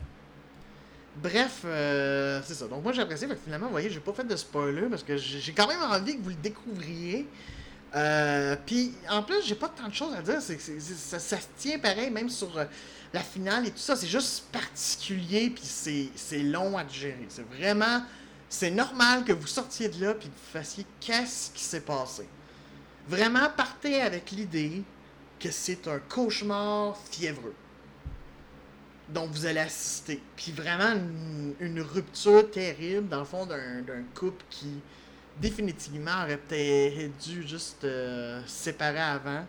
Bref, 1.16 1.62
euh, 1.64 2.40
c'est 2.44 2.54
ça. 2.54 2.66
Donc 2.66 2.82
moi 2.82 2.92
j'ai 2.92 3.02
apprécié. 3.02 3.28
finalement, 3.44 3.66
vous 3.66 3.72
voyez, 3.72 3.90
j'ai 3.90 4.00
pas 4.00 4.12
fait 4.12 4.24
de 4.24 4.34
spoiler 4.34 4.88
parce 4.88 5.02
que 5.02 5.16
j'ai 5.16 5.52
quand 5.52 5.66
même 5.66 5.82
envie 5.82 6.16
que 6.16 6.22
vous 6.22 6.30
le 6.30 6.36
découvriez. 6.36 7.26
Euh, 7.94 8.56
puis 8.64 8.94
en 9.10 9.22
plus, 9.22 9.44
j'ai 9.44 9.54
pas 9.54 9.68
tant 9.68 9.88
de 9.88 9.94
choses 9.94 10.14
à 10.14 10.22
dire. 10.22 10.40
Ça, 10.40 11.18
ça, 11.18 11.36
se 11.36 11.46
tient 11.58 11.78
pareil, 11.78 12.10
même 12.10 12.30
sur 12.30 12.56
euh, 12.56 12.64
la 13.12 13.20
finale 13.20 13.66
et 13.66 13.70
tout 13.70 13.78
ça. 13.78 13.96
C'est 13.96 14.06
juste 14.06 14.44
particulier, 14.52 15.50
puis 15.50 15.64
c'est 15.64 16.42
long 16.42 16.76
à 16.76 16.86
gérer. 16.86 17.26
C'est 17.28 17.46
vraiment 17.48 18.02
c'est 18.52 18.70
normal 18.70 19.24
que 19.24 19.32
vous 19.32 19.46
sortiez 19.46 19.88
de 19.88 20.04
là 20.04 20.10
et 20.10 20.14
que 20.14 20.24
vous 20.24 20.52
fassiez 20.52 20.84
qu'est-ce 21.00 21.50
qui 21.52 21.62
s'est 21.62 21.80
passé. 21.80 22.28
Vraiment, 23.08 23.48
partez 23.56 24.02
avec 24.02 24.30
l'idée 24.30 24.82
que 25.40 25.50
c'est 25.50 25.88
un 25.88 25.98
cauchemar 25.98 26.94
fiévreux. 27.10 27.54
Donc, 29.08 29.30
vous 29.30 29.46
allez 29.46 29.60
assister. 29.60 30.20
Puis 30.36 30.52
vraiment, 30.52 30.94
une, 31.60 31.80
rupture 31.80 32.50
terrible, 32.50 33.08
dans 33.08 33.20
le 33.20 33.24
fond, 33.24 33.46
d'un 33.46 34.02
couple 34.14 34.44
qui, 34.50 34.68
définitivement, 35.40 36.22
aurait 36.22 36.36
peut-être 36.36 37.16
dû 37.24 37.48
juste 37.48 37.84
euh, 37.84 38.42
séparer 38.46 39.00
avant. 39.00 39.46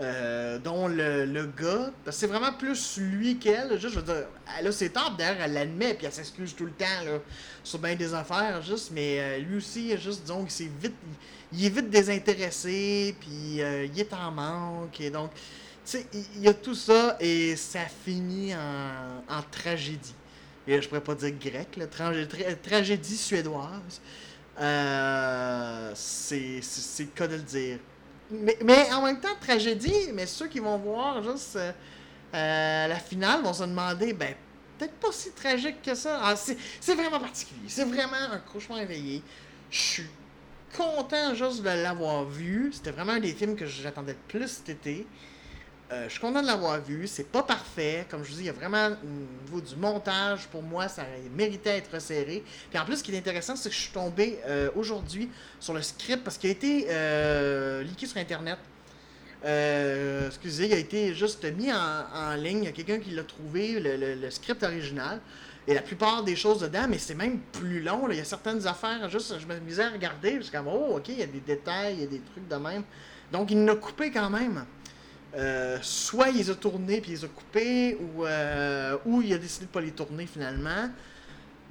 Euh, 0.00 0.60
dont 0.60 0.86
le, 0.86 1.24
le 1.24 1.46
gars, 1.46 1.90
c'est 2.10 2.28
vraiment 2.28 2.52
plus 2.52 2.98
lui 2.98 3.36
qu'elle. 3.36 3.80
Juste, 3.80 3.94
je 3.94 3.98
veux 3.98 4.04
dire, 4.04 4.26
elle 4.56 4.68
a 4.68 4.72
ses 4.72 4.90
d'ailleurs, 4.90 5.38
elle 5.40 5.54
l'admet, 5.54 5.94
puis 5.94 6.06
elle 6.06 6.12
s'excuse 6.12 6.54
tout 6.54 6.66
le 6.66 6.70
temps 6.70 6.86
sur 7.64 7.80
bien 7.80 7.96
des 7.96 8.14
affaires, 8.14 8.62
juste, 8.62 8.92
mais 8.92 9.18
euh, 9.18 9.38
lui 9.38 9.56
aussi, 9.56 9.96
juste, 9.98 10.22
il, 10.28 10.66
est 10.66 10.70
vite, 10.80 10.94
il, 11.52 11.90
désintéressé, 11.90 13.16
puis 13.18 13.60
euh, 13.60 13.86
il 13.86 13.98
est 13.98 14.12
en 14.12 14.30
manque, 14.30 15.00
et 15.00 15.10
donc, 15.10 15.32
tu 15.34 15.40
sais, 15.84 16.06
il, 16.12 16.42
y 16.42 16.48
a 16.48 16.54
tout 16.54 16.76
ça, 16.76 17.16
et 17.18 17.56
ça 17.56 17.80
finit 18.04 18.54
en, 18.54 19.24
en 19.36 19.42
tragédie. 19.50 20.14
Et 20.68 20.80
je 20.80 20.88
pourrais 20.88 21.00
pas 21.00 21.16
dire 21.16 21.32
grec, 21.40 21.76
là, 21.76 21.86
tragédie 22.62 23.16
suédoise. 23.16 24.00
c'est 25.96 26.60
le 27.00 27.10
cas 27.16 27.26
de 27.26 27.34
le 27.34 27.42
dire 27.42 27.78
mais, 28.30 28.92
en 28.92 29.02
même 29.02 29.20
temps, 29.20 29.34
tragédie, 29.40 30.12
mais 30.12 30.26
ceux 30.26 30.48
qui 30.48 30.58
vont 30.58 30.78
voir 30.78 31.22
juste 31.22 31.56
euh, 31.56 31.72
euh, 32.34 32.86
la 32.86 32.96
finale 32.96 33.42
vont 33.42 33.52
se 33.52 33.64
demander, 33.64 34.12
ben, 34.12 34.34
peut-être 34.78 34.94
pas 34.94 35.12
si 35.12 35.30
tragique 35.32 35.82
que 35.82 35.94
ça. 35.94 36.20
Ah, 36.22 36.36
c'est 36.36 36.94
vraiment 36.94 37.20
particulier. 37.20 37.68
C'est 37.68 37.84
vraiment 37.84 38.16
un 38.32 38.38
cauchemar 38.38 38.80
éveillé. 38.80 39.22
Je 39.70 39.78
suis 39.78 40.06
content 40.76 41.34
juste 41.34 41.62
de 41.62 41.68
l'avoir 41.68 42.24
vu. 42.24 42.70
C'était 42.72 42.90
vraiment 42.90 43.12
un 43.12 43.20
des 43.20 43.32
films 43.32 43.56
que 43.56 43.66
j'attendais 43.66 44.12
le 44.12 44.18
plus 44.28 44.48
cet 44.48 44.68
été. 44.68 45.06
Euh, 45.90 46.04
je 46.04 46.10
suis 46.10 46.20
content 46.20 46.42
de 46.42 46.46
l'avoir 46.46 46.80
vu. 46.80 47.06
C'est 47.06 47.30
pas 47.30 47.42
parfait. 47.42 48.06
Comme 48.10 48.22
je 48.22 48.30
vous 48.30 48.36
dis, 48.36 48.42
il 48.42 48.46
y 48.46 48.50
a 48.50 48.52
vraiment, 48.52 48.90
au 49.02 49.46
niveau 49.46 49.60
du 49.60 49.74
montage, 49.76 50.46
pour 50.48 50.62
moi, 50.62 50.86
ça 50.88 51.04
méritait 51.34 51.80
d'être 51.80 51.94
resserré. 51.94 52.44
Puis 52.70 52.78
en 52.78 52.84
plus, 52.84 52.98
ce 52.98 53.02
qui 53.02 53.14
est 53.14 53.18
intéressant, 53.18 53.56
c'est 53.56 53.70
que 53.70 53.74
je 53.74 53.80
suis 53.80 53.92
tombé 53.92 54.38
euh, 54.46 54.70
aujourd'hui 54.76 55.30
sur 55.58 55.72
le 55.72 55.80
script 55.80 56.22
parce 56.24 56.36
qu'il 56.36 56.50
a 56.50 56.52
été 56.52 56.86
euh, 56.90 57.82
leaké 57.82 58.06
sur 58.06 58.18
Internet. 58.18 58.58
excusez, 60.26 60.66
il 60.66 60.74
a 60.74 60.78
été 60.78 61.14
juste 61.14 61.44
mis 61.56 61.72
en, 61.72 62.34
ligne. 62.34 62.58
Il 62.58 62.64
y 62.64 62.68
a 62.68 62.72
quelqu'un 62.72 62.98
qui 62.98 63.10
l'a 63.12 63.24
trouvé, 63.24 63.80
le, 63.80 64.30
script 64.30 64.62
original. 64.62 65.20
Et 65.66 65.74
la 65.74 65.82
plupart 65.82 66.22
des 66.22 66.34
choses 66.34 66.60
dedans, 66.60 66.86
mais 66.88 66.96
c'est 66.96 67.14
même 67.14 67.40
plus 67.52 67.82
long. 67.82 68.08
Il 68.10 68.16
y 68.16 68.20
a 68.20 68.24
certaines 68.24 68.66
affaires, 68.66 69.08
juste, 69.10 69.38
je 69.38 69.46
me 69.46 69.58
misais 69.60 69.82
à 69.82 69.90
regarder, 69.90 70.36
parce 70.36 70.48
que, 70.48 70.56
oh, 70.66 70.96
ok, 70.96 71.08
il 71.08 71.18
y 71.18 71.22
a 71.22 71.26
des 71.26 71.40
détails, 71.40 71.94
il 71.94 72.00
y 72.00 72.04
a 72.04 72.06
des 72.06 72.20
trucs 72.20 72.48
de 72.48 72.56
même. 72.56 72.84
Donc, 73.30 73.50
il 73.50 73.64
l'a 73.66 73.74
coupé 73.74 74.10
quand 74.10 74.30
même. 74.30 74.64
Euh, 75.38 75.78
soit 75.82 76.30
il 76.30 76.38
les 76.38 76.50
a 76.50 76.54
tournés 76.56 77.00
puis 77.00 77.12
il 77.12 77.14
les 77.14 77.24
a 77.24 77.28
coupés, 77.28 77.96
ou, 77.96 78.26
euh, 78.26 78.96
ou 79.06 79.22
il 79.22 79.32
a 79.32 79.38
décidé 79.38 79.66
de 79.66 79.70
pas 79.70 79.80
les 79.80 79.92
tourner 79.92 80.26
finalement. 80.26 80.90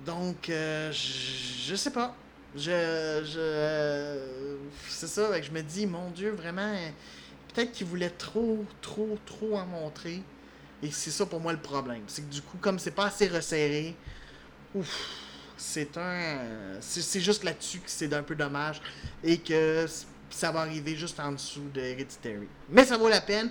Donc, 0.06 0.50
euh, 0.50 0.90
je, 0.92 1.76
sais 1.76 1.92
pas. 1.92 2.16
Je, 2.56 3.24
je 3.26 4.56
c'est 4.88 5.08
ça, 5.08 5.42
je 5.42 5.52
me 5.52 5.62
dis, 5.62 5.86
mon 5.86 6.10
Dieu, 6.12 6.32
vraiment, 6.32 6.74
peut-être 7.54 7.74
qu'il 7.74 7.88
voulait 7.88 8.10
trop, 8.10 8.64
trop, 8.82 9.18
trop 9.26 9.58
en 9.58 9.66
montrer. 9.66 10.22
Et 10.82 10.92
c'est 10.92 11.12
ça 11.12 11.26
pour 11.26 11.42
moi 11.42 11.52
le 11.52 11.60
problème. 11.60 12.04
C'est 12.08 12.22
que 12.22 12.34
du 12.34 12.42
coup, 12.42 12.58
comme 12.62 12.80
c'est 12.80 12.92
pas 12.92 13.08
assez 13.08 13.28
resserré, 13.28 13.96
ouf, 14.76 14.88
c'est 15.58 15.98
un. 15.98 16.38
C'est 16.80 17.20
juste 17.20 17.44
là-dessus 17.44 17.80
que 17.80 17.90
c'est 17.90 18.14
un 18.14 18.24
peu 18.24 18.36
dommage. 18.36 18.82
Et 19.24 19.40
que 19.40 19.88
ça 20.30 20.52
va 20.52 20.62
arriver 20.62 20.96
juste 20.96 21.20
en 21.20 21.32
dessous 21.32 21.70
de 21.74 21.82
Hereditary. 21.82 22.48
Mais 22.70 22.86
ça 22.86 22.98
vaut 22.98 23.10
la 23.10 23.22
peine. 23.22 23.50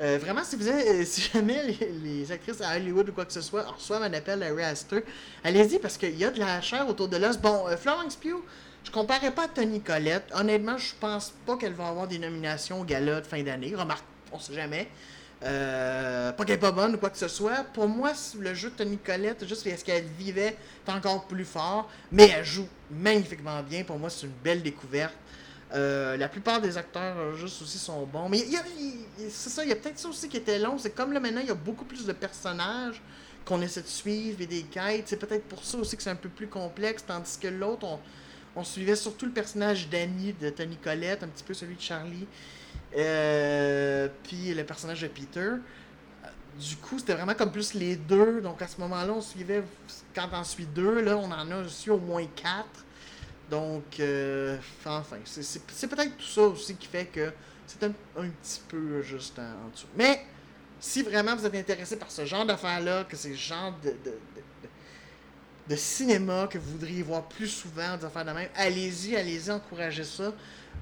Euh, 0.00 0.18
vraiment, 0.20 0.42
si, 0.42 0.56
vous 0.56 0.66
avez, 0.66 0.88
euh, 0.88 1.04
si 1.04 1.20
jamais 1.32 1.76
les, 2.02 2.30
actrices 2.32 2.60
à 2.60 2.76
Hollywood 2.76 3.08
ou 3.10 3.12
quoi 3.12 3.24
que 3.24 3.32
ce 3.32 3.40
soit 3.40 3.62
reçoivent 3.62 4.02
un 4.02 4.12
appel 4.12 4.42
à 4.42 4.46
Harry 4.46 5.02
allez-y 5.44 5.78
parce 5.78 5.96
qu'il 5.96 6.16
y 6.18 6.24
a 6.24 6.30
de 6.30 6.40
la 6.40 6.60
chair 6.60 6.88
autour 6.88 7.08
de 7.08 7.16
l'os. 7.16 7.38
Bon, 7.38 7.68
euh, 7.68 7.76
Florence 7.76 8.16
Pugh, 8.16 8.42
Je 8.84 8.90
comparais 8.90 9.30
pas 9.30 9.44
à 9.44 9.48
Tony 9.48 9.80
Collette. 9.80 10.24
Honnêtement, 10.34 10.78
je 10.78 10.94
pense 10.98 11.32
pas 11.46 11.56
qu'elle 11.56 11.74
va 11.74 11.88
avoir 11.88 12.08
des 12.08 12.18
nominations 12.18 12.80
au 12.80 12.84
gala 12.84 13.20
de 13.20 13.26
fin 13.26 13.42
d'année. 13.42 13.72
Remarque, 13.74 14.04
on 14.32 14.38
sait 14.38 14.54
jamais. 14.54 14.88
Pas 15.40 16.44
qu'elle 16.44 16.56
est 16.56 16.58
pas 16.58 16.72
bonne 16.72 16.94
ou 16.94 16.98
quoi 16.98 17.10
que 17.10 17.18
ce 17.18 17.28
soit. 17.28 17.64
Pour 17.74 17.86
moi, 17.86 18.12
le 18.40 18.54
jeu 18.54 18.70
de 18.70 18.76
Tony 18.76 18.96
Collette, 18.96 19.46
juste 19.46 19.68
parce 19.68 19.82
qu'elle 19.82 20.06
vivait, 20.18 20.56
est 20.88 20.90
encore 20.90 21.26
plus 21.26 21.44
fort. 21.44 21.88
Mais 22.10 22.30
elle 22.30 22.44
joue 22.44 22.66
magnifiquement 22.90 23.62
bien. 23.62 23.84
Pour 23.84 23.98
moi, 23.98 24.10
c'est 24.10 24.26
une 24.26 24.32
belle 24.42 24.62
découverte. 24.62 25.14
Euh, 25.74 26.16
la 26.16 26.28
plupart 26.28 26.60
des 26.60 26.78
acteurs 26.78 27.18
euh, 27.18 27.34
juste 27.34 27.60
aussi 27.62 27.78
sont 27.78 28.06
bons. 28.06 28.28
Mais 28.28 28.44
c'est 29.28 29.50
ça, 29.50 29.64
il 29.64 29.70
y 29.70 29.72
a 29.72 29.76
peut-être 29.76 29.98
ça 29.98 30.08
aussi 30.08 30.28
qui 30.28 30.36
était 30.36 30.58
long. 30.58 30.78
C'est 30.78 30.94
comme 30.94 31.12
là 31.12 31.18
maintenant, 31.18 31.40
il 31.40 31.48
y 31.48 31.50
a 31.50 31.54
beaucoup 31.54 31.84
plus 31.84 32.06
de 32.06 32.12
personnages 32.12 33.02
qu'on 33.44 33.60
essaie 33.60 33.82
de 33.82 33.88
suivre 33.88 34.40
et 34.40 34.46
des 34.46 34.62
quêtes. 34.62 35.08
C'est 35.08 35.16
peut-être 35.16 35.44
pour 35.44 35.64
ça 35.64 35.78
aussi 35.78 35.96
que 35.96 36.02
c'est 36.02 36.10
un 36.10 36.16
peu 36.16 36.28
plus 36.28 36.46
complexe. 36.46 37.04
Tandis 37.04 37.38
que 37.38 37.48
l'autre, 37.48 37.86
on, 38.54 38.62
suivait 38.62 38.94
surtout 38.94 39.26
le 39.26 39.32
personnage 39.32 39.88
d'Annie 39.88 40.32
de 40.32 40.48
Tony 40.50 40.76
Collette, 40.76 41.24
un 41.24 41.28
petit 41.28 41.44
peu 41.44 41.54
celui 41.54 41.74
de 41.74 41.80
Charlie. 41.80 42.26
Euh, 42.96 44.08
puis 44.22 44.54
le 44.54 44.64
personnage 44.64 45.02
de 45.02 45.08
Peter. 45.08 45.50
Du 46.56 46.76
coup, 46.76 47.00
c'était 47.00 47.14
vraiment 47.14 47.34
comme 47.34 47.50
plus 47.50 47.74
les 47.74 47.96
deux. 47.96 48.40
Donc 48.40 48.62
à 48.62 48.68
ce 48.68 48.80
moment-là, 48.80 49.12
on 49.12 49.20
suivait, 49.20 49.64
quand 50.14 50.28
on 50.32 50.44
suit 50.44 50.66
deux, 50.66 51.00
là, 51.00 51.16
on 51.16 51.32
en 51.32 51.50
a 51.50 51.56
aussi 51.64 51.90
au 51.90 51.98
moins 51.98 52.24
quatre. 52.36 52.83
Donc, 53.54 54.00
euh, 54.00 54.56
enfin, 54.84 55.04
c'est 55.24 55.88
peut-être 55.88 56.16
tout 56.16 56.26
ça 56.26 56.42
aussi 56.42 56.74
qui 56.74 56.88
fait 56.88 57.06
que 57.06 57.32
c'est 57.68 57.84
un, 57.84 57.90
petit 57.90 58.60
peu 58.66 59.00
juste 59.00 59.38
en, 59.38 59.70
dessous. 59.72 59.86
Mais, 59.96 60.22
si 60.80 61.04
vraiment 61.04 61.36
vous 61.36 61.46
êtes 61.46 61.54
intéressé 61.54 61.96
par 61.96 62.10
ce 62.10 62.24
genre 62.24 62.44
d'affaires-là, 62.44 63.04
que 63.04 63.16
c'est 63.16 63.28
le 63.28 63.36
genre 63.36 63.72
de, 63.80 63.94
de, 65.68 65.76
cinéma 65.76 66.48
que 66.48 66.58
vous 66.58 66.72
voudriez 66.72 67.04
voir 67.04 67.28
plus 67.28 67.46
souvent, 67.46 67.96
des 67.96 68.04
affaires 68.04 68.24
de 68.24 68.32
même, 68.32 68.48
allez-y, 68.56 69.14
allez-y, 69.14 69.52
encouragez 69.52 70.02
ça. 70.02 70.32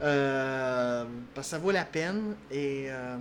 Euh, 0.01 1.05
parce 1.35 1.49
que 1.49 1.51
ça 1.51 1.59
vaut 1.59 1.73
la 1.73 1.85
peine. 1.85 2.35
Et, 2.51 2.87
euh, 2.89 3.19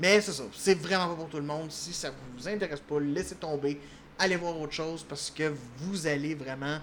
mais 0.00 0.20
c'est 0.20 0.32
ça, 0.32 0.42
c'est 0.52 0.74
vraiment 0.74 1.10
pas 1.10 1.14
pour 1.14 1.28
tout 1.28 1.36
le 1.36 1.44
monde. 1.44 1.70
Si 1.70 1.92
ça 1.92 2.10
vous 2.36 2.48
intéresse 2.48 2.80
pas, 2.80 2.98
laissez 2.98 3.36
tomber. 3.36 3.80
Allez 4.18 4.34
voir 4.34 4.60
autre 4.60 4.72
chose 4.72 5.06
parce 5.08 5.30
que 5.30 5.52
vous 5.78 6.08
allez 6.08 6.34
vraiment 6.34 6.80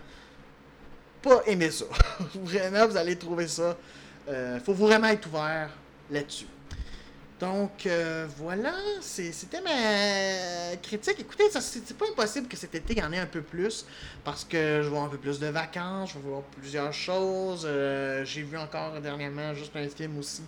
pas 1.22 1.42
aimer 1.46 1.72
ça. 1.72 1.86
vraiment, 2.36 2.88
vous 2.88 2.98
allez 2.98 3.18
trouver 3.18 3.48
ça. 3.48 3.78
Euh, 4.30 4.60
faut 4.60 4.74
vraiment 4.74 5.08
être 5.08 5.28
ouvert 5.28 5.70
là-dessus. 6.12 6.48
Donc 7.40 7.86
euh, 7.86 8.28
voilà, 8.38 8.74
c'était 9.00 9.62
ma 9.62 10.76
critique. 10.78 11.18
Écoutez, 11.20 11.44
c'est 11.52 11.98
pas 11.98 12.06
impossible 12.10 12.48
que 12.48 12.58
cet 12.58 12.74
été 12.74 12.94
il 12.94 13.00
y 13.00 13.04
en 13.04 13.14
ait 13.14 13.20
un 13.20 13.28
peu 13.28 13.42
plus 13.42 13.86
parce 14.24 14.44
que 14.44 14.82
je 14.82 14.88
avoir 14.88 15.04
un 15.04 15.10
peu 15.10 15.20
plus 15.20 15.40
de 15.40 15.46
vacances, 15.48 16.14
je 16.14 16.20
voir 16.20 16.42
plusieurs 16.60 16.92
choses. 16.92 17.64
Euh, 17.70 18.26
j'ai 18.26 18.42
vu 18.42 18.58
encore 18.58 19.00
dernièrement 19.02 19.54
juste 19.54 19.76
un 19.76 19.88
film 19.88 20.18
aussi 20.18 20.42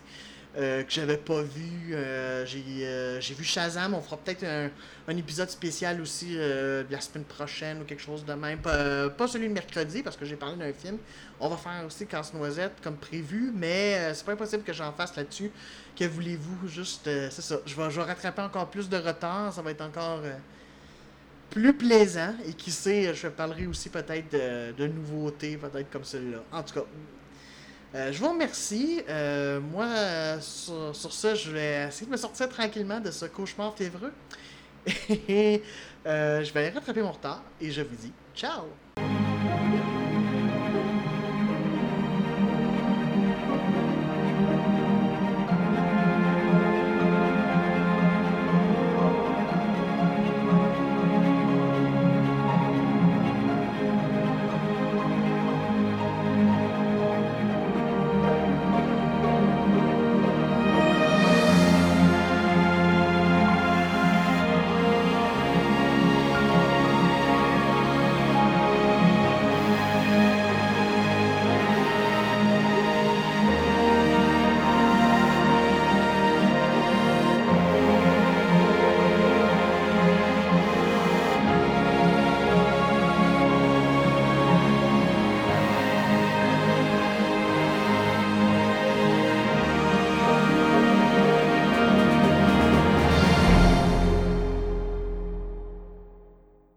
euh, 0.57 0.83
que 0.83 0.91
j'avais 0.91 1.17
pas 1.17 1.43
vu. 1.43 1.91
Euh, 1.91 2.43
euh, 2.43 3.21
j'ai 3.21 3.33
vu 3.35 3.43
Shazam. 3.43 3.93
On 3.93 4.01
fera 4.01 4.17
peut-être 4.17 4.43
un, 4.43 5.15
épisode 5.15 5.49
spécial 5.49 6.01
aussi 6.01 6.37
la 6.37 7.01
semaine 7.01 7.23
prochaine 7.23 7.81
ou 7.81 7.85
quelque 7.85 8.01
chose 8.01 8.25
de 8.25 8.33
même. 8.33 8.59
Pas, 8.59 9.27
celui 9.27 9.47
de 9.47 9.53
mercredi 9.53 10.01
parce 10.03 10.17
que 10.17 10.25
j'ai 10.25 10.35
parlé 10.35 10.55
d'un 10.55 10.73
film. 10.73 10.97
On 11.39 11.49
va 11.49 11.57
faire 11.57 11.85
aussi 11.85 12.05
Casse-Noisette 12.05 12.73
comme 12.83 12.97
prévu, 12.97 13.51
mais 13.55 14.13
c'est 14.13 14.25
pas 14.25 14.33
impossible 14.33 14.63
que 14.63 14.73
j'en 14.73 14.91
fasse 14.91 15.15
là-dessus. 15.15 15.51
Que 15.97 16.05
voulez-vous? 16.05 16.67
Juste, 16.67 17.05
c'est 17.05 17.41
ça. 17.41 17.57
Je 17.65 17.75
vais, 17.75 17.89
je 17.89 17.99
vais 17.99 18.05
rattraper 18.05 18.41
encore 18.41 18.69
plus 18.69 18.89
de 18.89 18.97
retard. 18.97 19.53
Ça 19.53 19.61
va 19.61 19.71
être 19.71 19.81
encore 19.81 20.21
plus 21.49 21.73
plaisant. 21.73 22.33
Et 22.47 22.53
qui 22.53 22.71
sait, 22.71 23.13
je 23.13 23.27
parlerai 23.27 23.67
aussi 23.67 23.89
peut-être 23.89 24.31
de, 24.31 24.73
de 24.73 24.87
nouveautés, 24.87 25.57
peut-être 25.57 25.89
comme 25.91 26.03
celle-là. 26.03 26.43
En 26.51 26.61
tout 26.63 26.75
cas, 26.75 26.85
euh, 27.95 28.11
je 28.11 28.19
vous 28.19 28.29
remercie. 28.29 29.01
Euh, 29.09 29.59
moi, 29.59 30.39
sur, 30.41 30.95
sur, 30.95 31.13
ça, 31.13 31.35
je 31.35 31.51
vais 31.51 31.87
essayer 31.87 32.05
de 32.05 32.11
me 32.11 32.17
sortir 32.17 32.49
tranquillement 32.49 32.99
de 32.99 33.11
ce 33.11 33.25
cauchemar 33.25 33.75
févreux. 33.75 34.13
Et 35.27 35.61
euh, 36.05 36.43
je 36.43 36.53
vais 36.53 36.61
aller 36.61 36.69
rattraper 36.69 37.01
mon 37.01 37.11
retard 37.11 37.43
et 37.59 37.71
je 37.71 37.81
vous 37.81 37.95
dis 37.95 38.13
ciao! 38.35 38.63